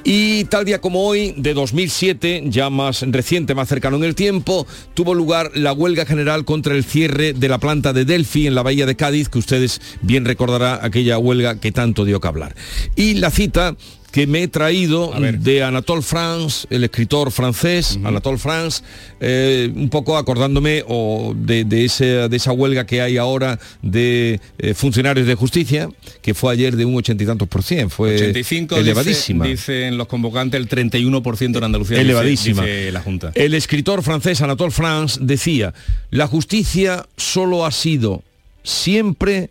[0.03, 4.67] Y tal día como hoy, de 2007, ya más reciente, más cercano en el tiempo,
[4.93, 8.63] tuvo lugar la huelga general contra el cierre de la planta de Delphi en la
[8.63, 12.55] bahía de Cádiz, que ustedes bien recordarán aquella huelga que tanto dio que hablar.
[12.95, 13.75] Y la cita
[14.13, 15.11] que me he traído
[15.43, 18.83] de Anatole France, el escritor francés, Anatole France,
[19.19, 24.39] eh, un poco acordándome o de, de ese- de esa huelga que hay ahora de
[24.59, 25.89] eh, funcionarios de justicia,
[26.21, 29.45] que fue ayer de un ochenta y tantos por cien, fue 85 elevadísima.
[29.47, 31.97] Dice, dicen los convocantes el 31% en Andalucía.
[31.97, 32.61] dice- elevadísima.
[32.61, 33.31] dice la Junta.
[33.33, 35.73] El escritor francés Anatole France decía,
[36.11, 38.21] la justicia solo ha sido
[38.61, 39.49] siempre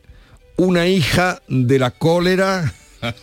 [0.56, 2.72] una hija de la cólera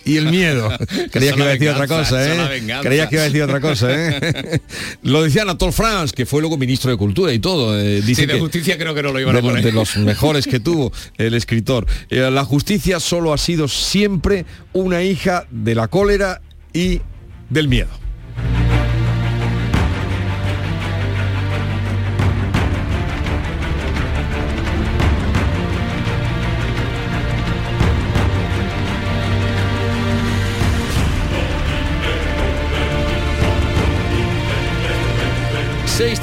[0.06, 0.70] y el miedo.
[1.12, 2.50] Creía Eso que iba a decir otra cosa, ¿eh?
[2.50, 2.88] venganza.
[2.88, 4.60] Creía que iba a decir otra cosa, ¿eh?
[5.04, 7.80] Lo decía Anatole France, que fue luego ministro de Cultura y todo.
[7.80, 9.64] eh, dice Sí, de que- justicia creo que no lo iban a poner.
[9.64, 11.86] de los mejores que tuvo el escritor.
[12.10, 16.42] Eh, la justicia solo ha sido siempre una hija de la cólera
[16.74, 17.02] y
[17.50, 17.90] del miedo.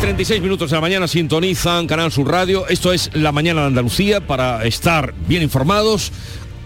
[0.00, 2.68] ...6.36 minutos de la mañana sintonizan Canal Sur Radio.
[2.68, 6.12] Esto es La Mañana de Andalucía para estar bien informados.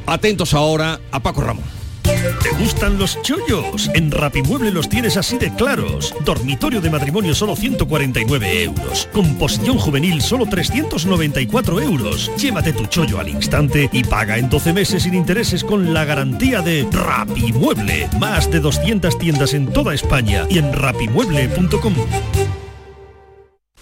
[0.07, 1.65] Atentos ahora a Paco Ramón.
[2.03, 3.89] ¿Te gustan los chollos?
[3.95, 6.15] En Rapimueble los tienes así de claros.
[6.25, 9.09] Dormitorio de matrimonio solo 149 euros.
[9.13, 12.31] Composición juvenil solo 394 euros.
[12.37, 16.63] Llévate tu chollo al instante y paga en 12 meses sin intereses con la garantía
[16.63, 18.09] de Rapimueble.
[18.19, 21.95] Más de 200 tiendas en toda España y en rapimueble.com.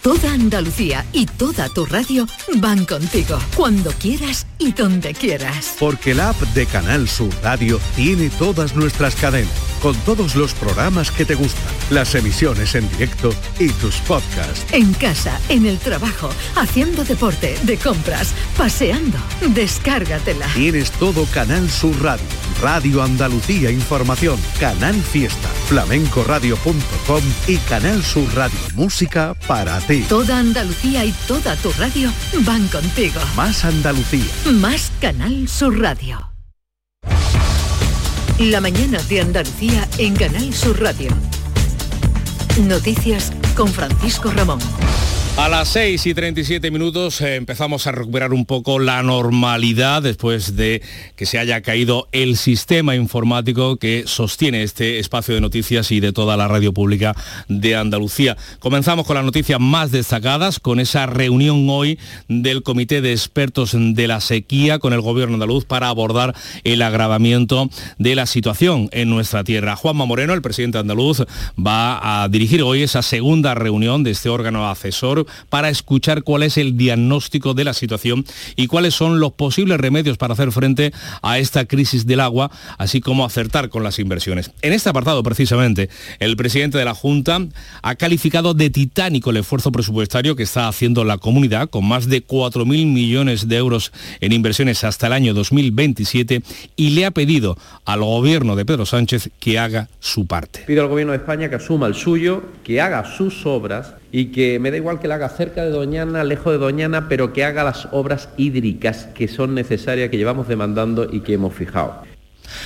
[0.02, 2.26] Toda Andalucía y toda tu radio
[2.58, 5.74] van contigo, cuando quieras y donde quieras.
[5.78, 11.10] Porque la app de Canal Sur Radio tiene todas nuestras cadenas, con todos los programas
[11.10, 14.64] que te gustan, las emisiones en directo y tus podcasts.
[14.72, 19.18] En casa, en el trabajo, haciendo deporte, de compras, paseando.
[19.48, 20.46] Descárgatela.
[20.54, 22.24] Tienes todo Canal Sur Radio,
[22.60, 30.04] Radio Andalucía Información, Canal Fiesta, flamencoradio.com y Canal Sur Radio Música para ti.
[30.08, 33.20] Toda Andalucía y toda tu radio van contigo.
[33.36, 34.24] Más Andalucía.
[34.52, 36.30] Más Canal Sur Radio.
[38.38, 41.10] La mañana de Andalucía en Canal Sur Radio.
[42.62, 44.58] Noticias con Francisco Ramón.
[45.38, 50.56] A las 6 y 37 minutos eh, empezamos a recuperar un poco la normalidad después
[50.56, 50.82] de
[51.14, 56.12] que se haya caído el sistema informático que sostiene este espacio de noticias y de
[56.12, 57.14] toda la radio pública
[57.46, 58.36] de Andalucía.
[58.58, 64.08] Comenzamos con las noticias más destacadas, con esa reunión hoy del Comité de Expertos de
[64.08, 66.34] la Sequía con el Gobierno andaluz para abordar
[66.64, 69.76] el agravamiento de la situación en nuestra tierra.
[69.76, 71.22] Juanma Moreno, el presidente andaluz,
[71.56, 76.56] va a dirigir hoy esa segunda reunión de este órgano asesor para escuchar cuál es
[76.56, 78.24] el diagnóstico de la situación
[78.56, 83.00] y cuáles son los posibles remedios para hacer frente a esta crisis del agua, así
[83.00, 84.50] como acertar con las inversiones.
[84.62, 87.40] En este apartado, precisamente, el presidente de la Junta
[87.82, 92.24] ha calificado de titánico el esfuerzo presupuestario que está haciendo la comunidad, con más de
[92.24, 96.42] 4.000 millones de euros en inversiones hasta el año 2027,
[96.76, 100.64] y le ha pedido al gobierno de Pedro Sánchez que haga su parte.
[100.66, 104.58] Pido al Gobierno de España que asuma el suyo, que haga sus obras y que
[104.58, 107.64] me da igual que la haga cerca de Doñana, lejos de Doñana, pero que haga
[107.64, 112.02] las obras hídricas que son necesarias, que llevamos demandando y que hemos fijado.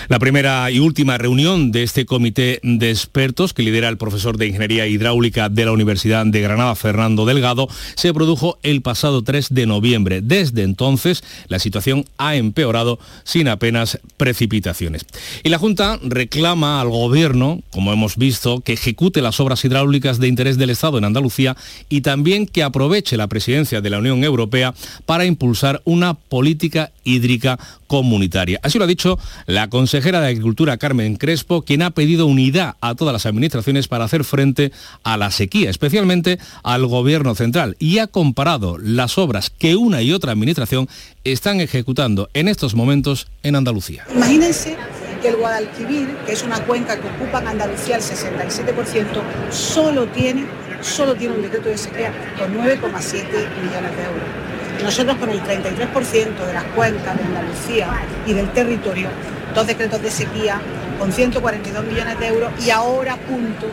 [0.09, 4.47] La primera y última reunión de este comité de expertos que lidera el profesor de
[4.47, 9.66] Ingeniería Hidráulica de la Universidad de Granada, Fernando Delgado, se produjo el pasado 3 de
[9.66, 10.20] noviembre.
[10.22, 15.05] Desde entonces, la situación ha empeorado sin apenas precipitaciones.
[15.43, 20.28] Y la Junta reclama al Gobierno, como hemos visto, que ejecute las obras hidráulicas de
[20.28, 21.57] interés del Estado en Andalucía
[21.89, 24.74] y también que aproveche la presidencia de la Unión Europea
[25.07, 27.59] para impulsar una política hídrica
[27.93, 28.59] comunitaria.
[28.62, 32.95] Así lo ha dicho la consejera de Agricultura Carmen Crespo, quien ha pedido unidad a
[32.95, 34.72] todas las administraciones para hacer frente
[35.05, 40.14] a la sequía, especialmente al Gobierno central, y ha comparado las obras que una y
[40.14, 40.88] otra administración
[41.24, 44.07] están ejecutando en estos momentos en Andalucía.
[44.11, 44.74] Imagínense
[45.20, 49.05] que el Guadalquivir, que es una cuenca que ocupa en Andalucía el 67%,
[49.51, 50.47] solo tiene,
[50.80, 53.24] solo tiene un decreto de sequía con 9,7
[53.61, 54.53] millones de euros.
[54.83, 57.89] Nosotros con el 33% de las cuencas de Andalucía
[58.26, 59.09] y del territorio,
[59.55, 60.61] dos decretos de sequía
[60.99, 63.66] con 142 millones de euros y ahora punto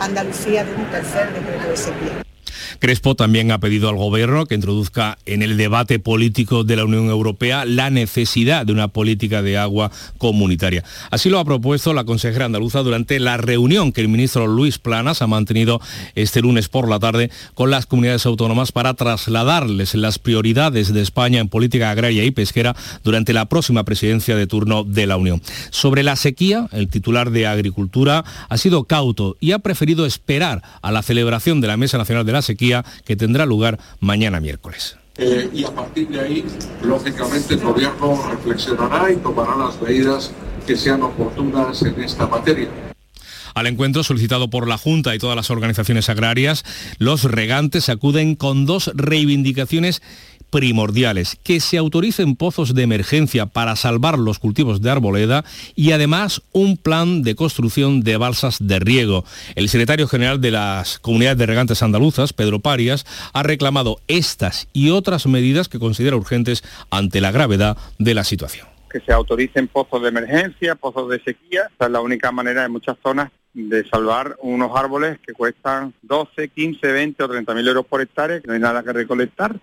[0.00, 2.29] Andalucía de un tercer decreto de sequía.
[2.80, 7.10] Crespo también ha pedido al Gobierno que introduzca en el debate político de la Unión
[7.10, 10.82] Europea la necesidad de una política de agua comunitaria.
[11.10, 15.20] Así lo ha propuesto la consejera andaluza durante la reunión que el ministro Luis Planas
[15.20, 15.78] ha mantenido
[16.14, 21.40] este lunes por la tarde con las comunidades autónomas para trasladarles las prioridades de España
[21.40, 22.74] en política agraria y pesquera
[23.04, 25.42] durante la próxima presidencia de turno de la Unión.
[25.68, 30.90] Sobre la sequía, el titular de Agricultura ha sido cauto y ha preferido esperar a
[30.90, 32.69] la celebración de la Mesa Nacional de la Sequía
[33.04, 34.96] que tendrá lugar mañana miércoles.
[35.18, 36.44] Eh, y a partir de ahí,
[36.82, 40.30] lógicamente, el Gobierno reflexionará y tomará las medidas
[40.66, 42.68] que sean oportunas en esta materia.
[43.54, 46.64] Al encuentro solicitado por la Junta y todas las organizaciones agrarias,
[46.98, 50.02] los regantes acuden con dos reivindicaciones
[50.50, 55.44] primordiales, que se autoricen pozos de emergencia para salvar los cultivos de arboleda
[55.74, 59.24] y además un plan de construcción de balsas de riego.
[59.54, 64.90] El secretario general de las comunidades de regantes andaluzas, Pedro Parias, ha reclamado estas y
[64.90, 70.02] otras medidas que considera urgentes ante la gravedad de la situación que se autoricen pozos
[70.02, 71.70] de emergencia, pozos de sequía.
[71.72, 76.48] Esa es la única manera en muchas zonas de salvar unos árboles que cuestan 12,
[76.48, 79.56] 15, 20 o 30 mil euros por hectárea, que no hay nada que recolectar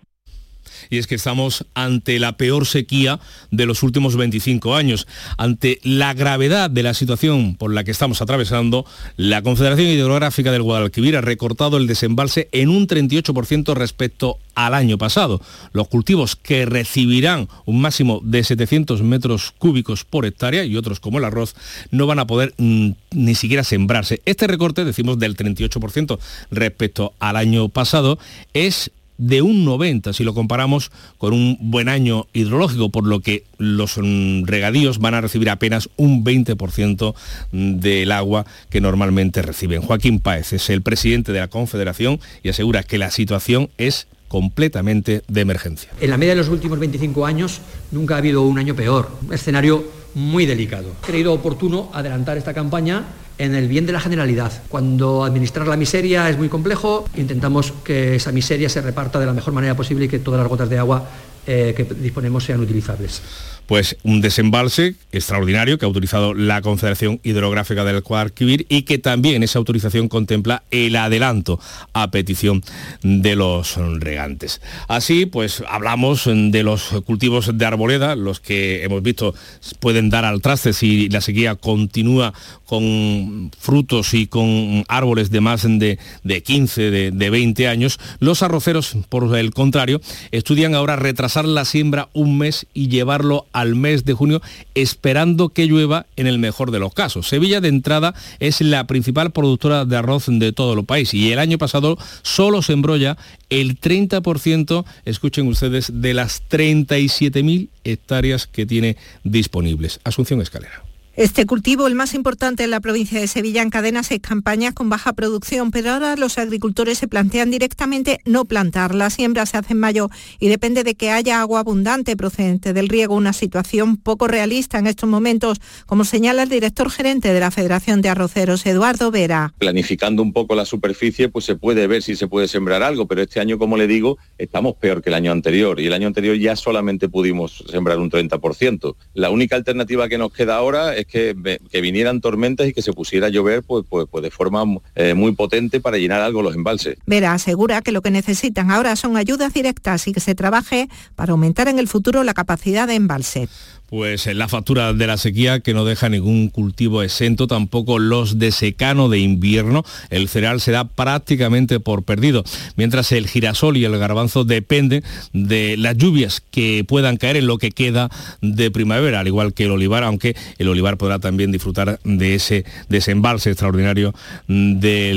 [0.89, 3.20] y es que estamos ante la peor sequía
[3.51, 5.07] de los últimos 25 años.
[5.38, 10.63] Ante la gravedad de la situación por la que estamos atravesando, la Confederación Hidrográfica del
[10.63, 15.39] Guadalquivir ha recortado el desembalse en un 38% respecto al año pasado.
[15.72, 21.20] Los cultivos que recibirán un máximo de 700 metros cúbicos por hectárea y otros como
[21.20, 21.55] el arroz
[21.91, 24.22] no van a poder mm, ni siquiera sembrarse.
[24.26, 26.18] Este recorte, decimos del 38%
[26.49, 28.18] respecto al año pasado,
[28.53, 33.43] es de un 90 si lo comparamos con un buen año hidrológico, por lo que
[33.57, 37.15] los mm, regadíos van a recibir apenas un 20%
[37.51, 39.82] del agua que normalmente reciben.
[39.82, 45.24] Joaquín Páez es el presidente de la Confederación y asegura que la situación es completamente
[45.28, 45.91] de emergencia.
[46.01, 47.61] En la media de los últimos 25 años
[47.91, 50.91] nunca ha habido un año peor, un escenario muy delicado.
[51.03, 53.05] He creído oportuno adelantar esta campaña
[53.38, 54.52] en el bien de la generalidad.
[54.70, 59.34] Cuando administrar la miseria es muy complejo, intentamos que esa miseria se reparta de la
[59.34, 61.08] mejor manera posible y que todas las gotas de agua
[61.46, 63.22] eh, que disponemos sean utilizables
[63.68, 69.43] pues un desembalse extraordinario que ha autorizado la Confederación Hidrográfica del Guadalquivir y que también
[69.43, 71.59] esa autorización contempla el adelanto
[71.93, 72.63] a petición
[73.03, 74.61] de los regantes.
[74.88, 79.36] Así, pues hablamos de los cultivos de arboleda, los que hemos visto
[79.80, 82.34] pueden dar al traste si la sequía continúa
[82.65, 85.97] con frutos y con árboles de más de,
[86.43, 87.99] 15, de, de 20 años.
[88.20, 90.01] Los arroceros, por el contrario,
[90.32, 94.41] estudian ahora retrasar la siembra un mes y llevarlo al mes de junio,
[94.76, 97.28] esperando que llueva en el mejor de los casos.
[97.28, 101.39] Sevilla de entrada es la principal productora de arroz de todo el país y el
[101.39, 103.18] año pasado solo se embrolla
[103.49, 109.99] el 30%, escuchen ustedes, de las 37.000 hectáreas que tiene disponibles.
[110.03, 110.87] Asunción Escalera.
[111.18, 115.13] Este cultivo, el más importante en la provincia de Sevilla, encadena seis campañas con baja
[115.13, 118.93] producción, pero ahora los agricultores se plantean directamente no plantar.
[118.93, 122.88] La siembra se hace en mayo y depende de que haya agua abundante procedente del
[122.88, 127.49] riego, una situación poco realista en estos momentos, como señala el director gerente de la
[127.49, 129.55] Federación de Arroceros, Eduardo Vera.
[129.57, 133.24] Planificando un poco la superficie, pues se puede ver si se puede sembrar algo, pero
[133.24, 136.38] este año, como le digo, estamos peor que el año anterior y el año anterior
[136.38, 138.95] ya solamente pudimos sembrar un 30%.
[139.15, 141.36] La única alternativa que nos queda ahora es que,
[141.82, 144.64] vinieran tormentas y que se pusiera a llover pues, pues, pues de forma
[144.95, 146.97] eh, muy potente para llenar algo los embalses.
[147.05, 151.32] Vera asegura que lo que necesitan ahora son ayudas directas y que se trabaje para
[151.32, 153.47] aumentar en el futuro la capacidad de embalse.
[153.90, 158.52] Pues la factura de la sequía que no deja ningún cultivo exento, tampoco los de
[158.52, 159.84] secano de invierno.
[160.10, 162.44] El cereal se da prácticamente por perdido,
[162.76, 167.58] mientras el girasol y el garbanzo dependen de las lluvias que puedan caer en lo
[167.58, 168.10] que queda
[168.42, 172.66] de primavera, al igual que el olivar, aunque el olivar podrá también disfrutar de ese
[172.90, 174.14] desembalse extraordinario
[174.48, 175.12] de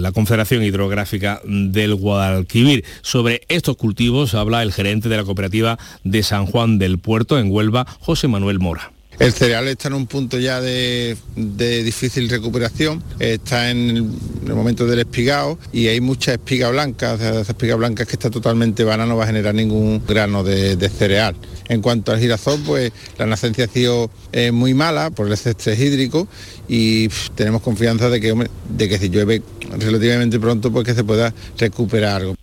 [0.00, 2.84] la Confederación Hidrográfica del Guadalquivir.
[3.02, 7.50] Sobre estos cultivos habla el gerente de la cooperativa de San Juan del Puerto en
[7.50, 8.92] Huelva, José Manuel Mora.
[9.18, 13.90] El cereal está en un punto ya de, difícil recuperación, está en
[14.46, 18.84] el, momento del espigado y hay mucha espiga blanca, esa espiga blanca que está totalmente
[18.84, 21.34] vana, no va a generar ningún grano de, cereal.
[21.68, 25.72] En cuanto al girasol, pues la nacencia ha sido eh, muy mala por el exceso
[25.72, 26.28] hídrico
[26.68, 29.42] y tenemos confianza de que, de que si llueve
[29.78, 32.36] relativamente pronto, pues que se pueda recuperar algo.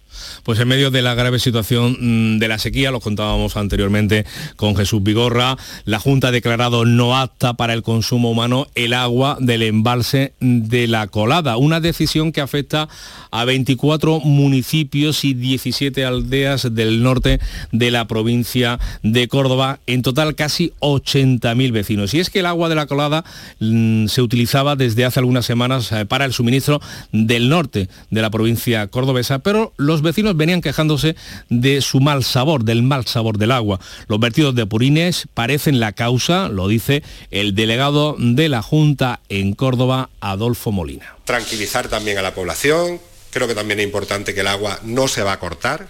[0.44, 4.76] Pues en medio de la grave situación mm, de la sequía, lo contábamos anteriormente con
[4.76, 9.64] Jesús Vigorra, la Junta ha declarado no apta para el consumo humano el agua del
[9.64, 12.88] embalse de la colada, una decisión que afecta
[13.32, 17.40] a 24 municipios y 17 aldeas del norte
[17.72, 22.14] de la provincia de Córdoba, en total casi 80.000 vecinos.
[22.14, 23.24] Y es que el agua de la colada
[23.60, 28.30] mm, se utilizaba desde hace algunas semanas eh, para el suministro del norte de la
[28.30, 30.02] provincia cordobesa, pero los
[30.36, 31.16] venían quejándose
[31.50, 33.80] de su mal sabor, del mal sabor del agua.
[34.08, 39.54] Los vertidos de purines parecen la causa, lo dice el delegado de la Junta en
[39.54, 41.16] Córdoba, Adolfo Molina.
[41.26, 43.00] Tranquilizar también a la población,
[43.32, 45.88] creo que también es importante que el agua no se va a cortar,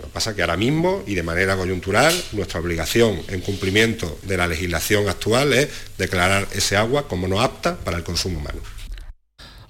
[0.00, 4.36] lo que pasa que ahora mismo y de manera coyuntural nuestra obligación en cumplimiento de
[4.36, 8.60] la legislación actual es declarar ese agua como no apta para el consumo humano.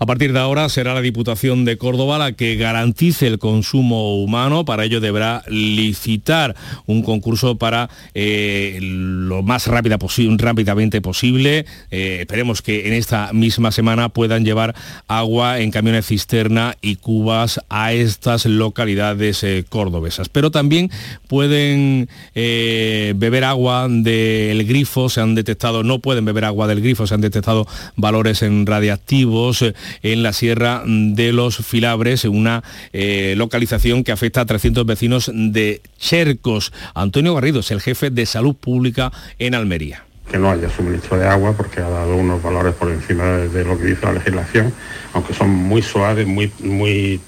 [0.01, 4.64] A partir de ahora será la Diputación de Córdoba la que garantice el consumo humano.
[4.64, 6.55] Para ello deberá licitar
[6.86, 9.99] un concurso para eh, lo más rápida
[10.38, 11.66] rápidamente posible.
[11.90, 14.76] Eh, esperemos que en esta misma semana puedan llevar
[15.09, 20.28] agua en camiones cisterna y cubas a estas localidades eh, cordobesas.
[20.28, 20.92] Pero también
[21.26, 27.14] pueden beber agua del grifo, se han detectado, no pueden beber agua del grifo, se
[27.14, 29.64] han detectado valores en radiactivos
[30.03, 32.62] en la Sierra de los Filabres, una
[32.93, 36.72] eh, localización que afecta a 300 vecinos de Chercos.
[36.95, 41.26] Antonio Garrido es el jefe de salud pública en Almería que no haya suministro de
[41.26, 44.74] agua porque ha dado unos valores por encima de, lo que dice la legislación,
[45.14, 47.18] aunque son muy suaves, muy, muy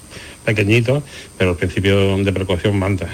[0.45, 1.03] pequeñitos,
[1.37, 3.07] pero el principio de precaución manda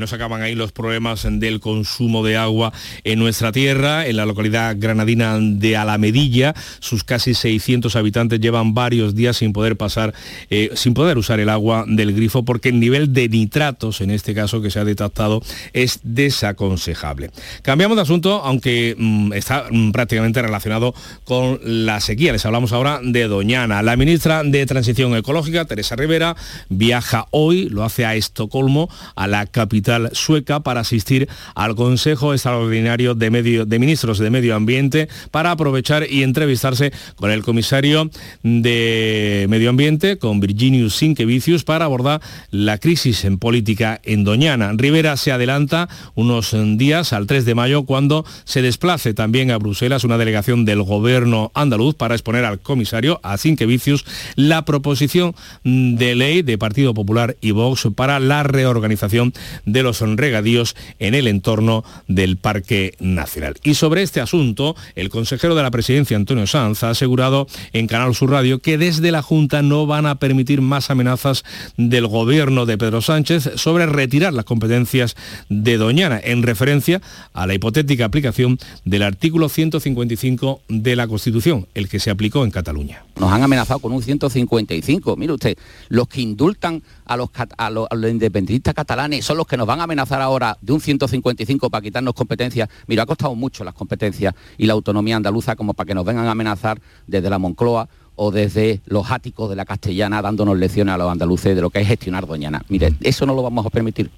[0.00, 2.72] nos acaban ahí los problemas del consumo de agua
[3.04, 6.54] en nuestra tierra, en la localidad granadina de Alamedilla.
[6.78, 10.14] Sus casi 600 habitantes llevan varios días sin poder pasar,
[10.48, 14.34] eh, sin poder usar el agua del grifo porque el nivel de nitratos, en este
[14.34, 15.42] caso que se ha detectado,
[15.74, 17.30] es desaconsejable.
[17.62, 20.94] Cambiamos de asunto, aunque mm, está mm, prácticamente relacionado
[21.24, 22.32] con la sequía.
[22.32, 23.82] Les hablamos ahora de Doñana.
[23.82, 26.36] La ministra de Transición Ecológica, Teresa Rivera,
[26.68, 33.14] viaja hoy, lo hace a Estocolmo, a la capital sueca para asistir al Consejo Extraordinario
[33.14, 38.10] de, Medio, de Ministros de Medio Ambiente para aprovechar y entrevistarse con el comisario
[38.42, 42.20] de Medio Ambiente, con Virginius Sinkevicius, para abordar
[42.50, 44.72] la crisis en política en Doñana.
[44.74, 50.04] Rivera se adelanta unos días al 3 de mayo cuando se desplace también a Bruselas
[50.04, 54.04] una delegación del gobierno andaluz para exponer al comisario, a Sinkevicius,
[54.36, 55.34] la proposición
[55.64, 59.32] de ley de Partido Popular y Vox para la reorganización
[59.72, 63.56] de los regadíos en el entorno del Parque Nacional.
[63.62, 68.14] Y sobre este asunto, el consejero de la presidencia, Antonio Sanz, ha asegurado en Canal
[68.14, 71.44] Sur Radio que desde la Junta no van a permitir más amenazas
[71.76, 75.16] del gobierno de Pedro Sánchez sobre retirar las competencias
[75.48, 77.00] de Doñana, en referencia
[77.32, 82.50] a la hipotética aplicación del artículo 155 de la Constitución, el que se aplicó en
[82.50, 83.04] Cataluña.
[83.18, 85.16] Nos han amenazado con un 155.
[85.16, 85.58] Mire usted,
[85.88, 89.82] los que indultan a los, a los, independentistas catalanes son los que nos van a
[89.84, 92.70] amenazar ahora de un 155 para quitarnos competencias.
[92.86, 96.24] Mira, ha costado mucho las competencias y la autonomía andaluza como para que nos vengan
[96.24, 97.86] a amenazar desde la Moncloa
[98.22, 101.80] o desde los áticos de la castellana dándonos lecciones a los andaluces de lo que
[101.80, 102.62] es gestionar Doñana.
[102.68, 104.10] Mire, eso no lo vamos a permitir.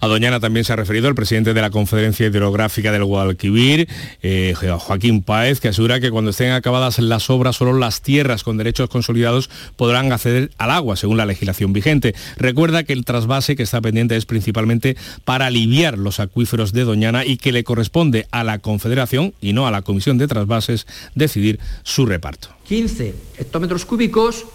[0.00, 3.86] A Doñana también se ha referido el presidente de la Conferencia Hidrográfica del Guadalquivir,
[4.22, 8.56] eh, Joaquín Páez, que asegura que cuando estén acabadas las obras, solo las tierras con
[8.56, 12.14] derechos consolidados podrán acceder al agua, según la legislación vigente.
[12.38, 14.96] Recuerda que el trasvase que está pendiente es principalmente
[15.26, 19.66] para aliviar los acuíferos de Doñana y que le corresponde a la Confederación y no
[19.66, 22.59] a la Comisión de Trasvases decidir su reparto.
[22.70, 24.46] 15 hectómetros cúbicos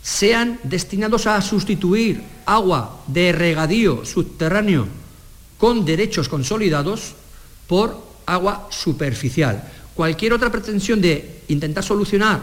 [0.00, 4.88] sean destinados a sustituir agua de regadío subterráneo
[5.60, 7.12] con derechos consolidados
[7.68, 9.60] por agua superficial.
[9.92, 12.40] Cualquier otra pretensión de intentar solucionar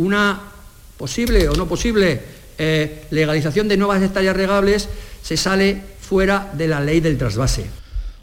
[0.00, 0.40] una
[0.96, 4.88] posible o no posible eh, legalización de nuevas hectáreas regables
[5.20, 7.79] se sale fuera de la ley del trasvase.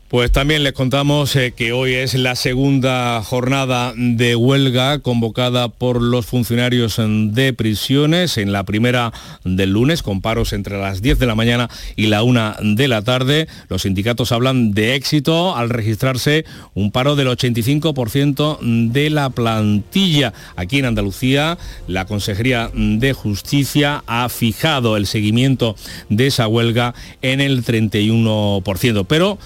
[0.09, 6.01] Pues también les contamos eh, que hoy es la segunda jornada de huelga convocada por
[6.01, 9.11] los funcionarios de prisiones, en la primera
[9.43, 13.01] del lunes, con paros entre las 10 de la mañana y la 1 de la
[13.01, 13.49] tarde.
[13.67, 18.59] Los sindicatos hablan de éxito al registrarse un paro del 85%
[18.93, 20.31] de la plantilla.
[20.55, 25.75] Aquí en Andalucía, la Consejería de Justicia ha fijado el seguimiento
[26.07, 29.05] de esa huelga en el 31%.
[29.05, 29.37] Pero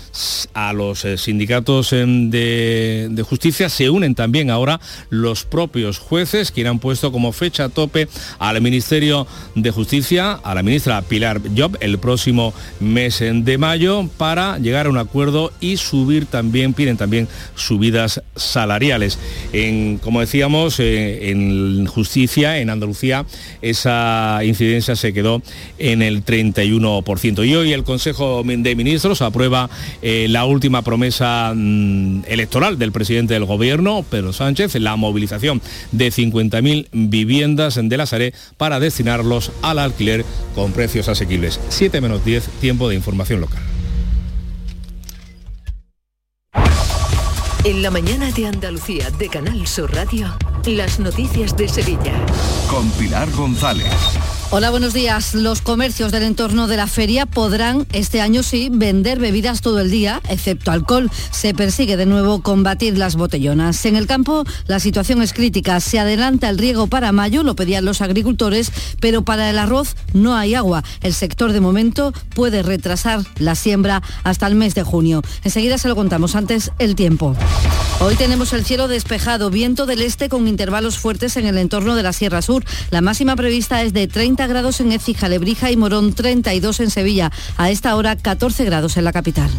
[0.54, 4.80] a los eh, sindicatos em, de, justicia se unen también ahora
[5.10, 8.08] los propios jueces, que han puesto como fecha tope
[8.40, 14.58] al Ministerio de Justicia, a la ministra Pilar Job, el próximo mes de mayo, para
[14.58, 19.20] llegar a un acuerdo y subir también, piden también subidas salariales.
[19.54, 23.26] En, como decíamos, eh, en justicia, en Andalucía,
[23.62, 25.42] esa incidencia se quedó
[25.78, 27.46] en el 31%.
[27.48, 29.70] Y hoy el Consejo de Ministros aprueba
[30.02, 35.62] eh, la última promesa mm, electoral del presidente del gobierno, Pedro Sánchez, la movilización
[35.92, 40.26] de 50.000 viviendas de la Saré para destinarlos al alquiler
[40.56, 41.60] con precios asequibles.
[41.70, 43.62] 7 menos 10, tiempo de información local.
[47.64, 50.36] En la mañana de Andalucía de Canal Sur Radio,
[50.66, 52.14] las noticias de Sevilla.
[52.68, 54.41] Con Pilar González.
[54.54, 55.34] Hola, buenos días.
[55.34, 59.90] Los comercios del entorno de la feria podrán este año sí vender bebidas todo el
[59.90, 61.10] día, excepto alcohol.
[61.32, 63.86] Se persigue de nuevo combatir las botellonas.
[63.86, 65.80] En el campo la situación es crítica.
[65.80, 70.36] Se adelanta el riego para mayo, lo pedían los agricultores, pero para el arroz no
[70.36, 70.84] hay agua.
[71.00, 75.22] El sector de momento puede retrasar la siembra hasta el mes de junio.
[75.46, 77.38] Enseguida se lo contamos antes el tiempo.
[78.02, 82.02] Hoy tenemos el cielo despejado, viento del este con intervalos fuertes en el entorno de
[82.02, 82.66] la Sierra Sur.
[82.90, 87.32] La máxima prevista es de 30 grados en Écija, Lebrija y Morón, 32 en Sevilla.
[87.58, 89.52] A esta hora 14 grados en la capital.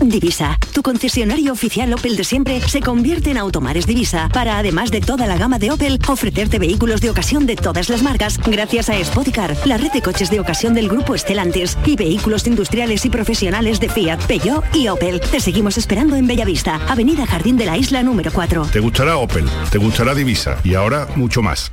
[0.00, 5.00] Divisa, tu concesionario oficial Opel de siempre se convierte en Automares Divisa para, además de
[5.00, 9.02] toda la gama de Opel, ofrecerte vehículos de ocasión de todas las marcas gracias a
[9.02, 13.80] Spodicar, la red de coches de ocasión del grupo Estelantes y vehículos industriales y profesionales
[13.80, 15.20] de Fiat, Peugeot y Opel.
[15.20, 18.68] Te seguimos esperando en Bellavista, Avenida Jardín de la Isla número 4.
[18.72, 21.72] Te gustará Opel, te gustará Divisa y ahora mucho más.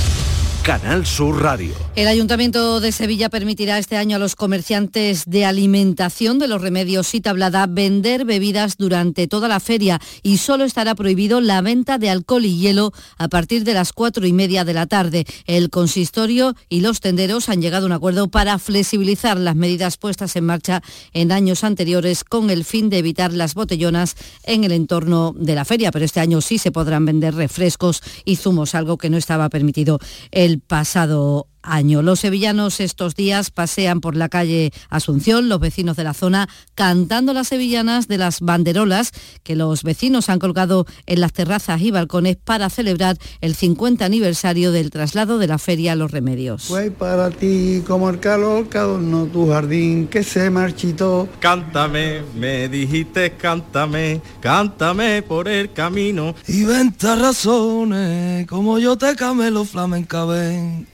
[0.71, 1.73] Canal Sur Radio.
[1.97, 7.13] El Ayuntamiento de Sevilla permitirá este año a los comerciantes de alimentación de los remedios
[7.13, 12.09] y tablada vender bebidas durante toda la feria y solo estará prohibido la venta de
[12.09, 15.25] alcohol y hielo a partir de las cuatro y media de la tarde.
[15.45, 20.37] El consistorio y los tenderos han llegado a un acuerdo para flexibilizar las medidas puestas
[20.37, 25.35] en marcha en años anteriores con el fin de evitar las botellonas en el entorno
[25.37, 25.91] de la feria.
[25.91, 29.99] Pero este año sí se podrán vender refrescos y zumos, algo que no estaba permitido
[30.31, 32.01] el pasado año.
[32.01, 37.33] Los sevillanos estos días pasean por la calle Asunción, los vecinos de la zona, cantando
[37.33, 39.11] las sevillanas de las banderolas
[39.43, 44.71] que los vecinos han colgado en las terrazas y balcones para celebrar el 50 aniversario
[44.71, 46.65] del traslado de la feria a Los Remedios.
[46.65, 51.27] Fue para ti como el calor que adornó tu jardín que se marchitó.
[51.39, 56.35] Cántame, me dijiste cántame, cántame por el camino.
[56.47, 60.87] Y venta razones, como yo te camelo flamenca ven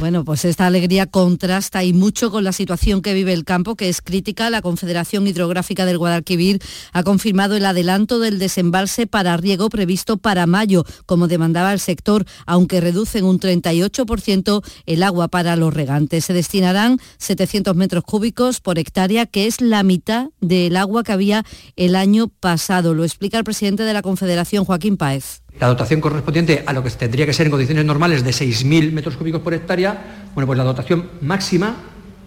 [0.00, 3.88] Bueno, pues esta alegría contrasta y mucho con la situación que vive el campo, que
[3.88, 4.50] es crítica.
[4.50, 6.60] La Confederación Hidrográfica del Guadalquivir
[6.92, 12.24] ha confirmado el adelanto del desembalse para riego previsto para mayo, como demandaba el sector,
[12.46, 16.24] aunque reducen un 38% el agua para los regantes.
[16.24, 21.44] Se destinarán 700 metros cúbicos por hectárea, que es la mitad del agua que había
[21.76, 22.94] el año pasado.
[22.94, 25.43] Lo explica el presidente de la Confederación, Joaquín Páez.
[25.60, 29.16] La dotación correspondiente a lo que tendría que ser en condiciones normales de 6.000 metros
[29.16, 31.76] cúbicos por hectárea, bueno, pues la dotación máxima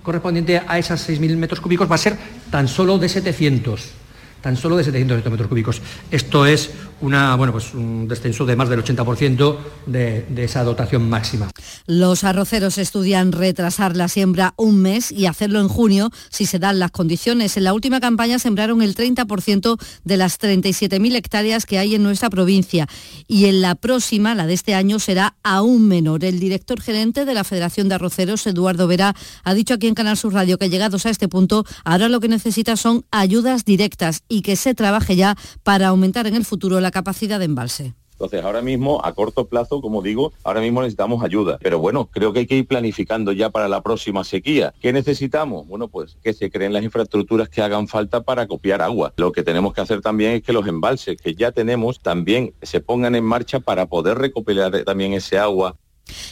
[0.01, 2.17] correspondiente a esas 6.000 metros cúbicos va a ser
[2.49, 4.06] tan solo de 700
[4.47, 5.81] tan solo de 700 hectómetros cúbicos.
[6.09, 6.69] Esto es
[7.01, 11.49] una, bueno, pues un descenso de más del 80% de, de esa dotación máxima.
[11.85, 16.79] Los arroceros estudian retrasar la siembra un mes y hacerlo en junio si se dan
[16.79, 17.57] las condiciones.
[17.57, 22.29] En la última campaña sembraron el 30% de las 37.000 hectáreas que hay en nuestra
[22.29, 22.87] provincia
[23.27, 26.23] y en la próxima, la de este año, será aún menor.
[26.23, 30.15] El director gerente de la Federación de Arroceros, Eduardo Vera, ha dicho aquí en Canal
[30.15, 34.55] Sur Radio que llegados a este punto, ahora lo que necesita son ayudas directas que
[34.55, 37.93] se trabaje ya para aumentar en el futuro la capacidad de embalse.
[38.17, 41.59] Entonces, ahora mismo, a corto plazo, como digo, ahora mismo necesitamos ayuda.
[41.61, 44.73] Pero bueno, creo que hay que ir planificando ya para la próxima sequía.
[44.81, 45.67] ¿Qué necesitamos?
[45.67, 49.13] Bueno, pues que se creen las infraestructuras que hagan falta para copiar agua.
[49.17, 52.81] Lo que tenemos que hacer también es que los embalses que ya tenemos también se
[52.81, 55.77] pongan en marcha para poder recopilar también ese agua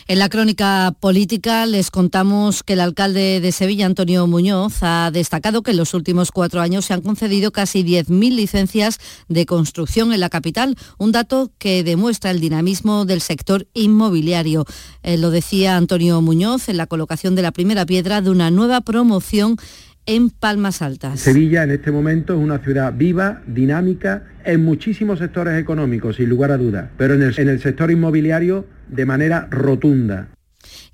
[0.08, 5.64] en la crónica política les contamos que el alcalde de Sevilla, Antonio Muñoz, ha destacado
[5.64, 10.20] que en los últimos cuatro años se han concedido casi 10.000 licencias de construcción en
[10.20, 14.66] la capital, un dato que demuestra el dinamismo del sector inmobiliario.
[15.04, 18.82] Eh, lo decía Antonio Muñoz en la colocación de la primera piedra de una nueva
[18.82, 19.58] promoción
[20.06, 21.20] en Palmas Altas.
[21.20, 26.52] Sevilla en este momento es una ciudad viva, dinámica, en muchísimos sectores económicos, sin lugar
[26.52, 30.28] a dudas, pero en el, en el sector inmobiliario de manera rotunda.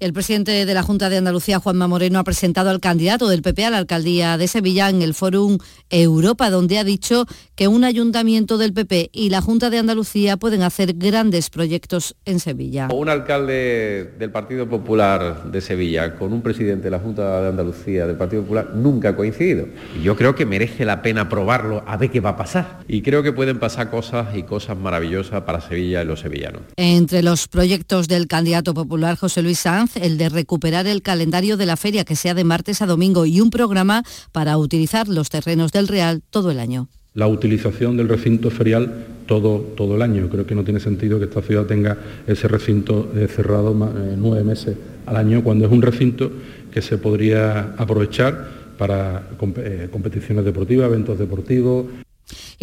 [0.02, 3.66] El presidente de la Junta de Andalucía, Juanma Moreno, ha presentado al candidato del PP
[3.66, 5.60] a la alcaldía de Sevilla en el Fórum
[5.92, 10.64] Europa, donde ha dicho que un ayuntamiento del PP y la Junta de Andalucía pueden
[10.64, 12.88] hacer grandes proyectos en Sevilla.
[12.92, 18.08] Un alcalde del Partido Popular de Sevilla con un presidente de la Junta de Andalucía
[18.08, 19.68] del Partido Popular nunca ha coincidido.
[20.00, 22.80] Y yo creo que merece la pena probarlo a ver qué va a pasar.
[22.88, 26.64] Y creo que pueden pasar cosas y cosas maravillosas para Sevilla y los sevillanos.
[26.76, 31.66] Entre los proyectos del candidato popular José Luis Sanz, el de recuperar el calendario de
[31.66, 35.72] la feria que sea de martes a domingo y un programa para utilizar los terrenos
[35.72, 40.30] del Real todo el año la utilización del recinto ferial todo, todo el año.
[40.30, 44.44] Creo que no tiene sentido que esta ciudad tenga ese recinto eh, cerrado eh, nueve
[44.44, 46.32] meses al año, cuando es un recinto
[46.72, 51.86] que se podría aprovechar para eh, competiciones deportivas, eventos deportivos.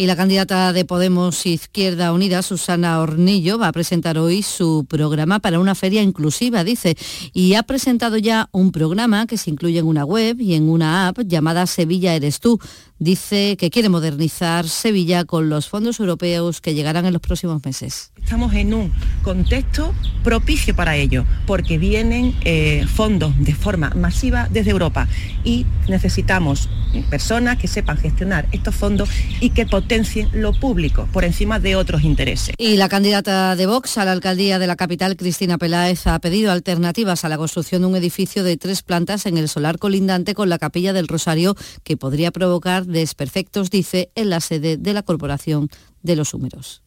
[0.01, 5.39] Y la candidata de Podemos Izquierda Unida, Susana Hornillo, va a presentar hoy su programa
[5.39, 6.95] para una feria inclusiva, dice,
[7.33, 11.09] y ha presentado ya un programa que se incluye en una web y en una
[11.09, 12.61] app llamada Sevilla Eres tú,
[12.97, 18.13] dice que quiere modernizar Sevilla con los fondos europeos que llegarán en los próximos meses.
[18.23, 19.93] Estamos en un contexto
[20.23, 25.09] propicio para ello, porque vienen eh, fondos de forma masiva desde Europa.
[25.43, 26.69] Y necesitamos
[27.09, 29.09] personas que sepan gestionar estos fondos
[29.41, 29.88] y que potencien
[30.33, 32.53] lo público por encima de otros intereses.
[32.59, 36.51] Y la candidata de Vox a la alcaldía de la capital, Cristina Peláez, ha pedido
[36.51, 40.47] alternativas a la construcción de un edificio de tres plantas en el solar colindante con
[40.47, 45.69] la capilla del Rosario que podría provocar desperfectos, dice, en la sede de la Corporación
[46.03, 46.83] de los Húmeros.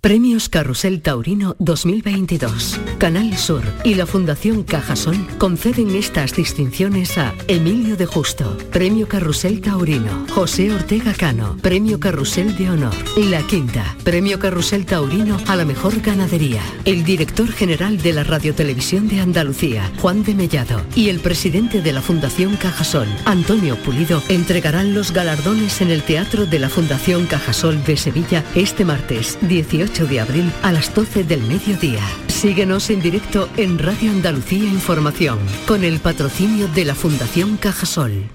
[0.00, 2.80] Premios Carrusel Taurino 2022.
[2.96, 9.60] Canal Sur y la Fundación Cajasol conceden estas distinciones a Emilio de Justo, Premio Carrusel
[9.60, 12.94] Taurino, José Ortega Cano, Premio Carrusel de Honor,
[13.28, 19.06] La Quinta, Premio Carrusel Taurino a la Mejor Ganadería, el director general de la Radiotelevisión
[19.06, 24.94] de Andalucía, Juan de Mellado, y el presidente de la Fundación Cajasol, Antonio Pulido, entregarán
[24.94, 30.20] los galardones en el Teatro de la Fundación Cajasol de Sevilla este martes 18 de
[30.20, 32.00] abril a las 12 del mediodía.
[32.28, 38.30] Síguenos en directo en Radio Andalucía Información, con el patrocinio de la Fundación Cajasol.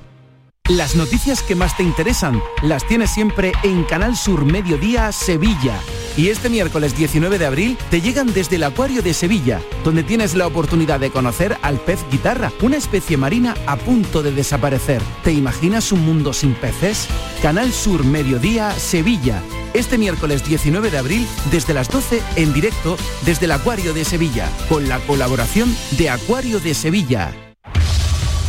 [0.68, 5.80] Las noticias que más te interesan las tienes siempre en Canal Sur Mediodía Sevilla.
[6.18, 10.36] Y este miércoles 19 de abril te llegan desde el Acuario de Sevilla, donde tienes
[10.36, 15.02] la oportunidad de conocer al pez guitarra, una especie marina a punto de desaparecer.
[15.24, 17.08] ¿Te imaginas un mundo sin peces?
[17.42, 19.42] Canal Sur Mediodía Sevilla
[19.76, 24.50] este miércoles 19 de abril desde las 12 en directo desde el Acuario de Sevilla,
[24.70, 27.32] con la colaboración de Acuario de Sevilla.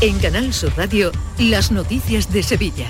[0.00, 2.86] En Canal Sur Radio, las noticias de Sevilla.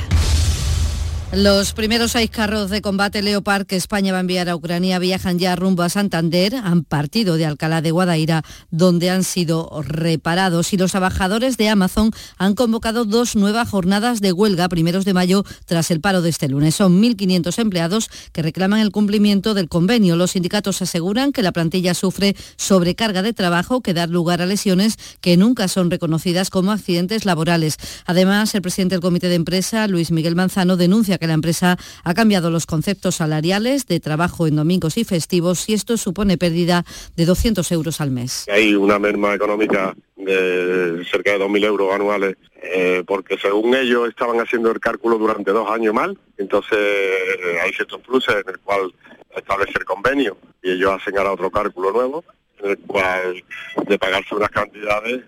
[1.32, 5.40] Los primeros seis carros de combate Leopard que España va a enviar a Ucrania viajan
[5.40, 10.72] ya rumbo a Santander, han partido de Alcalá de Guadaira, donde han sido reparados.
[10.72, 15.44] Y los trabajadores de Amazon han convocado dos nuevas jornadas de huelga primeros de mayo
[15.66, 16.76] tras el paro de este lunes.
[16.76, 20.14] Son 1.500 empleados que reclaman el cumplimiento del convenio.
[20.14, 24.96] Los sindicatos aseguran que la plantilla sufre sobrecarga de trabajo que da lugar a lesiones
[25.20, 27.78] que nunca son reconocidas como accidentes laborales.
[28.06, 32.14] Además, el presidente del comité de empresa, Luis Miguel Manzano, denuncia que la empresa ha
[32.14, 36.84] cambiado los conceptos salariales de trabajo en domingos y festivos y esto supone pérdida
[37.16, 38.46] de 200 euros al mes.
[38.50, 44.40] Hay una merma económica de cerca de 2.000 euros anuales eh, porque según ellos estaban
[44.40, 48.92] haciendo el cálculo durante dos años mal, entonces eh, hay ciertos pluses en el cual
[49.36, 52.24] establecer convenio y ellos hacen ahora otro cálculo nuevo
[52.62, 53.44] en el cual
[53.86, 55.22] de pagarse unas cantidades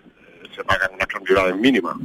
[0.59, 1.95] se pagan unas cantidades mínimas.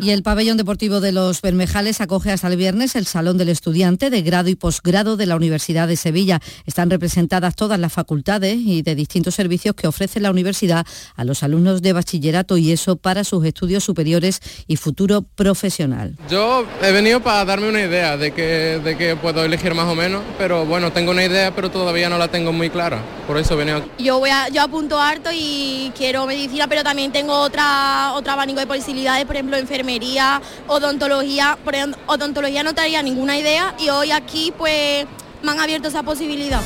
[0.00, 4.10] Y el pabellón deportivo de los Bermejales acoge hasta el viernes el Salón del Estudiante
[4.10, 6.40] de grado y posgrado de la Universidad de Sevilla.
[6.64, 10.86] Están representadas todas las facultades y de distintos servicios que ofrece la universidad
[11.16, 16.16] a los alumnos de bachillerato y eso para sus estudios superiores y futuro profesional.
[16.30, 19.96] Yo he venido para darme una idea de que, de que puedo elegir más o
[19.96, 23.02] menos, pero bueno, tengo una idea, pero todavía no la tengo muy clara.
[23.26, 24.04] Por eso he venido aquí.
[24.04, 28.60] Yo, voy a, yo apunto harto y quiero medicina, pero también tengo otra, otro abanico
[28.60, 31.58] de posibilidades, por ejemplo, enfermería, odontología.
[31.64, 35.06] Por ejemplo, odontología no traía ninguna idea y hoy aquí pues
[35.42, 36.60] me han abierto esa posibilidad.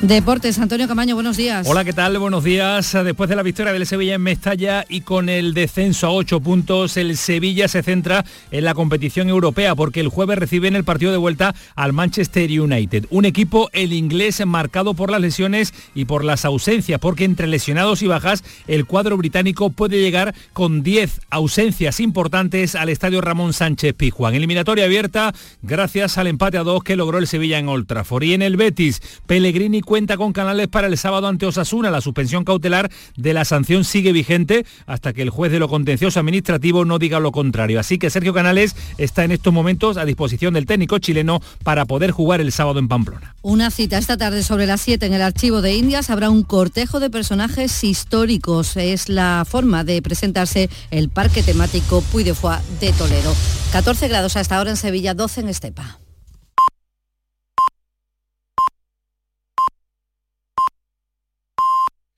[0.00, 1.66] Deportes, Antonio Camaño, buenos días.
[1.68, 2.16] Hola, ¿qué tal?
[2.20, 2.92] Buenos días.
[2.92, 6.96] Después de la victoria del Sevilla en Mestalla y con el descenso a 8 puntos,
[6.96, 11.10] el Sevilla se centra en la competición europea porque el jueves recibe en el partido
[11.10, 13.06] de vuelta al Manchester United.
[13.10, 18.00] Un equipo, el inglés, marcado por las lesiones y por las ausencias, porque entre lesionados
[18.00, 23.94] y bajas, el cuadro británico puede llegar con 10 ausencias importantes al estadio Ramón Sánchez
[23.94, 24.36] Pizjuán.
[24.36, 28.22] Eliminatoria abierta gracias al empate a 2 que logró el Sevilla en Old Trafford.
[28.22, 31.90] Y en el Betis, Pellegrini cuenta con canales para el sábado ante Osasuna.
[31.90, 36.20] La suspensión cautelar de la sanción sigue vigente hasta que el juez de lo contencioso
[36.20, 37.80] administrativo no diga lo contrario.
[37.80, 42.10] Así que Sergio Canales está en estos momentos a disposición del técnico chileno para poder
[42.10, 43.34] jugar el sábado en Pamplona.
[43.40, 46.10] Una cita esta tarde sobre las 7 en el Archivo de Indias.
[46.10, 48.76] Habrá un cortejo de personajes históricos.
[48.76, 53.34] Es la forma de presentarse el parque temático Puy de Foix de Toledo.
[53.72, 55.98] 14 grados hasta ahora en Sevilla, 12 en Estepa.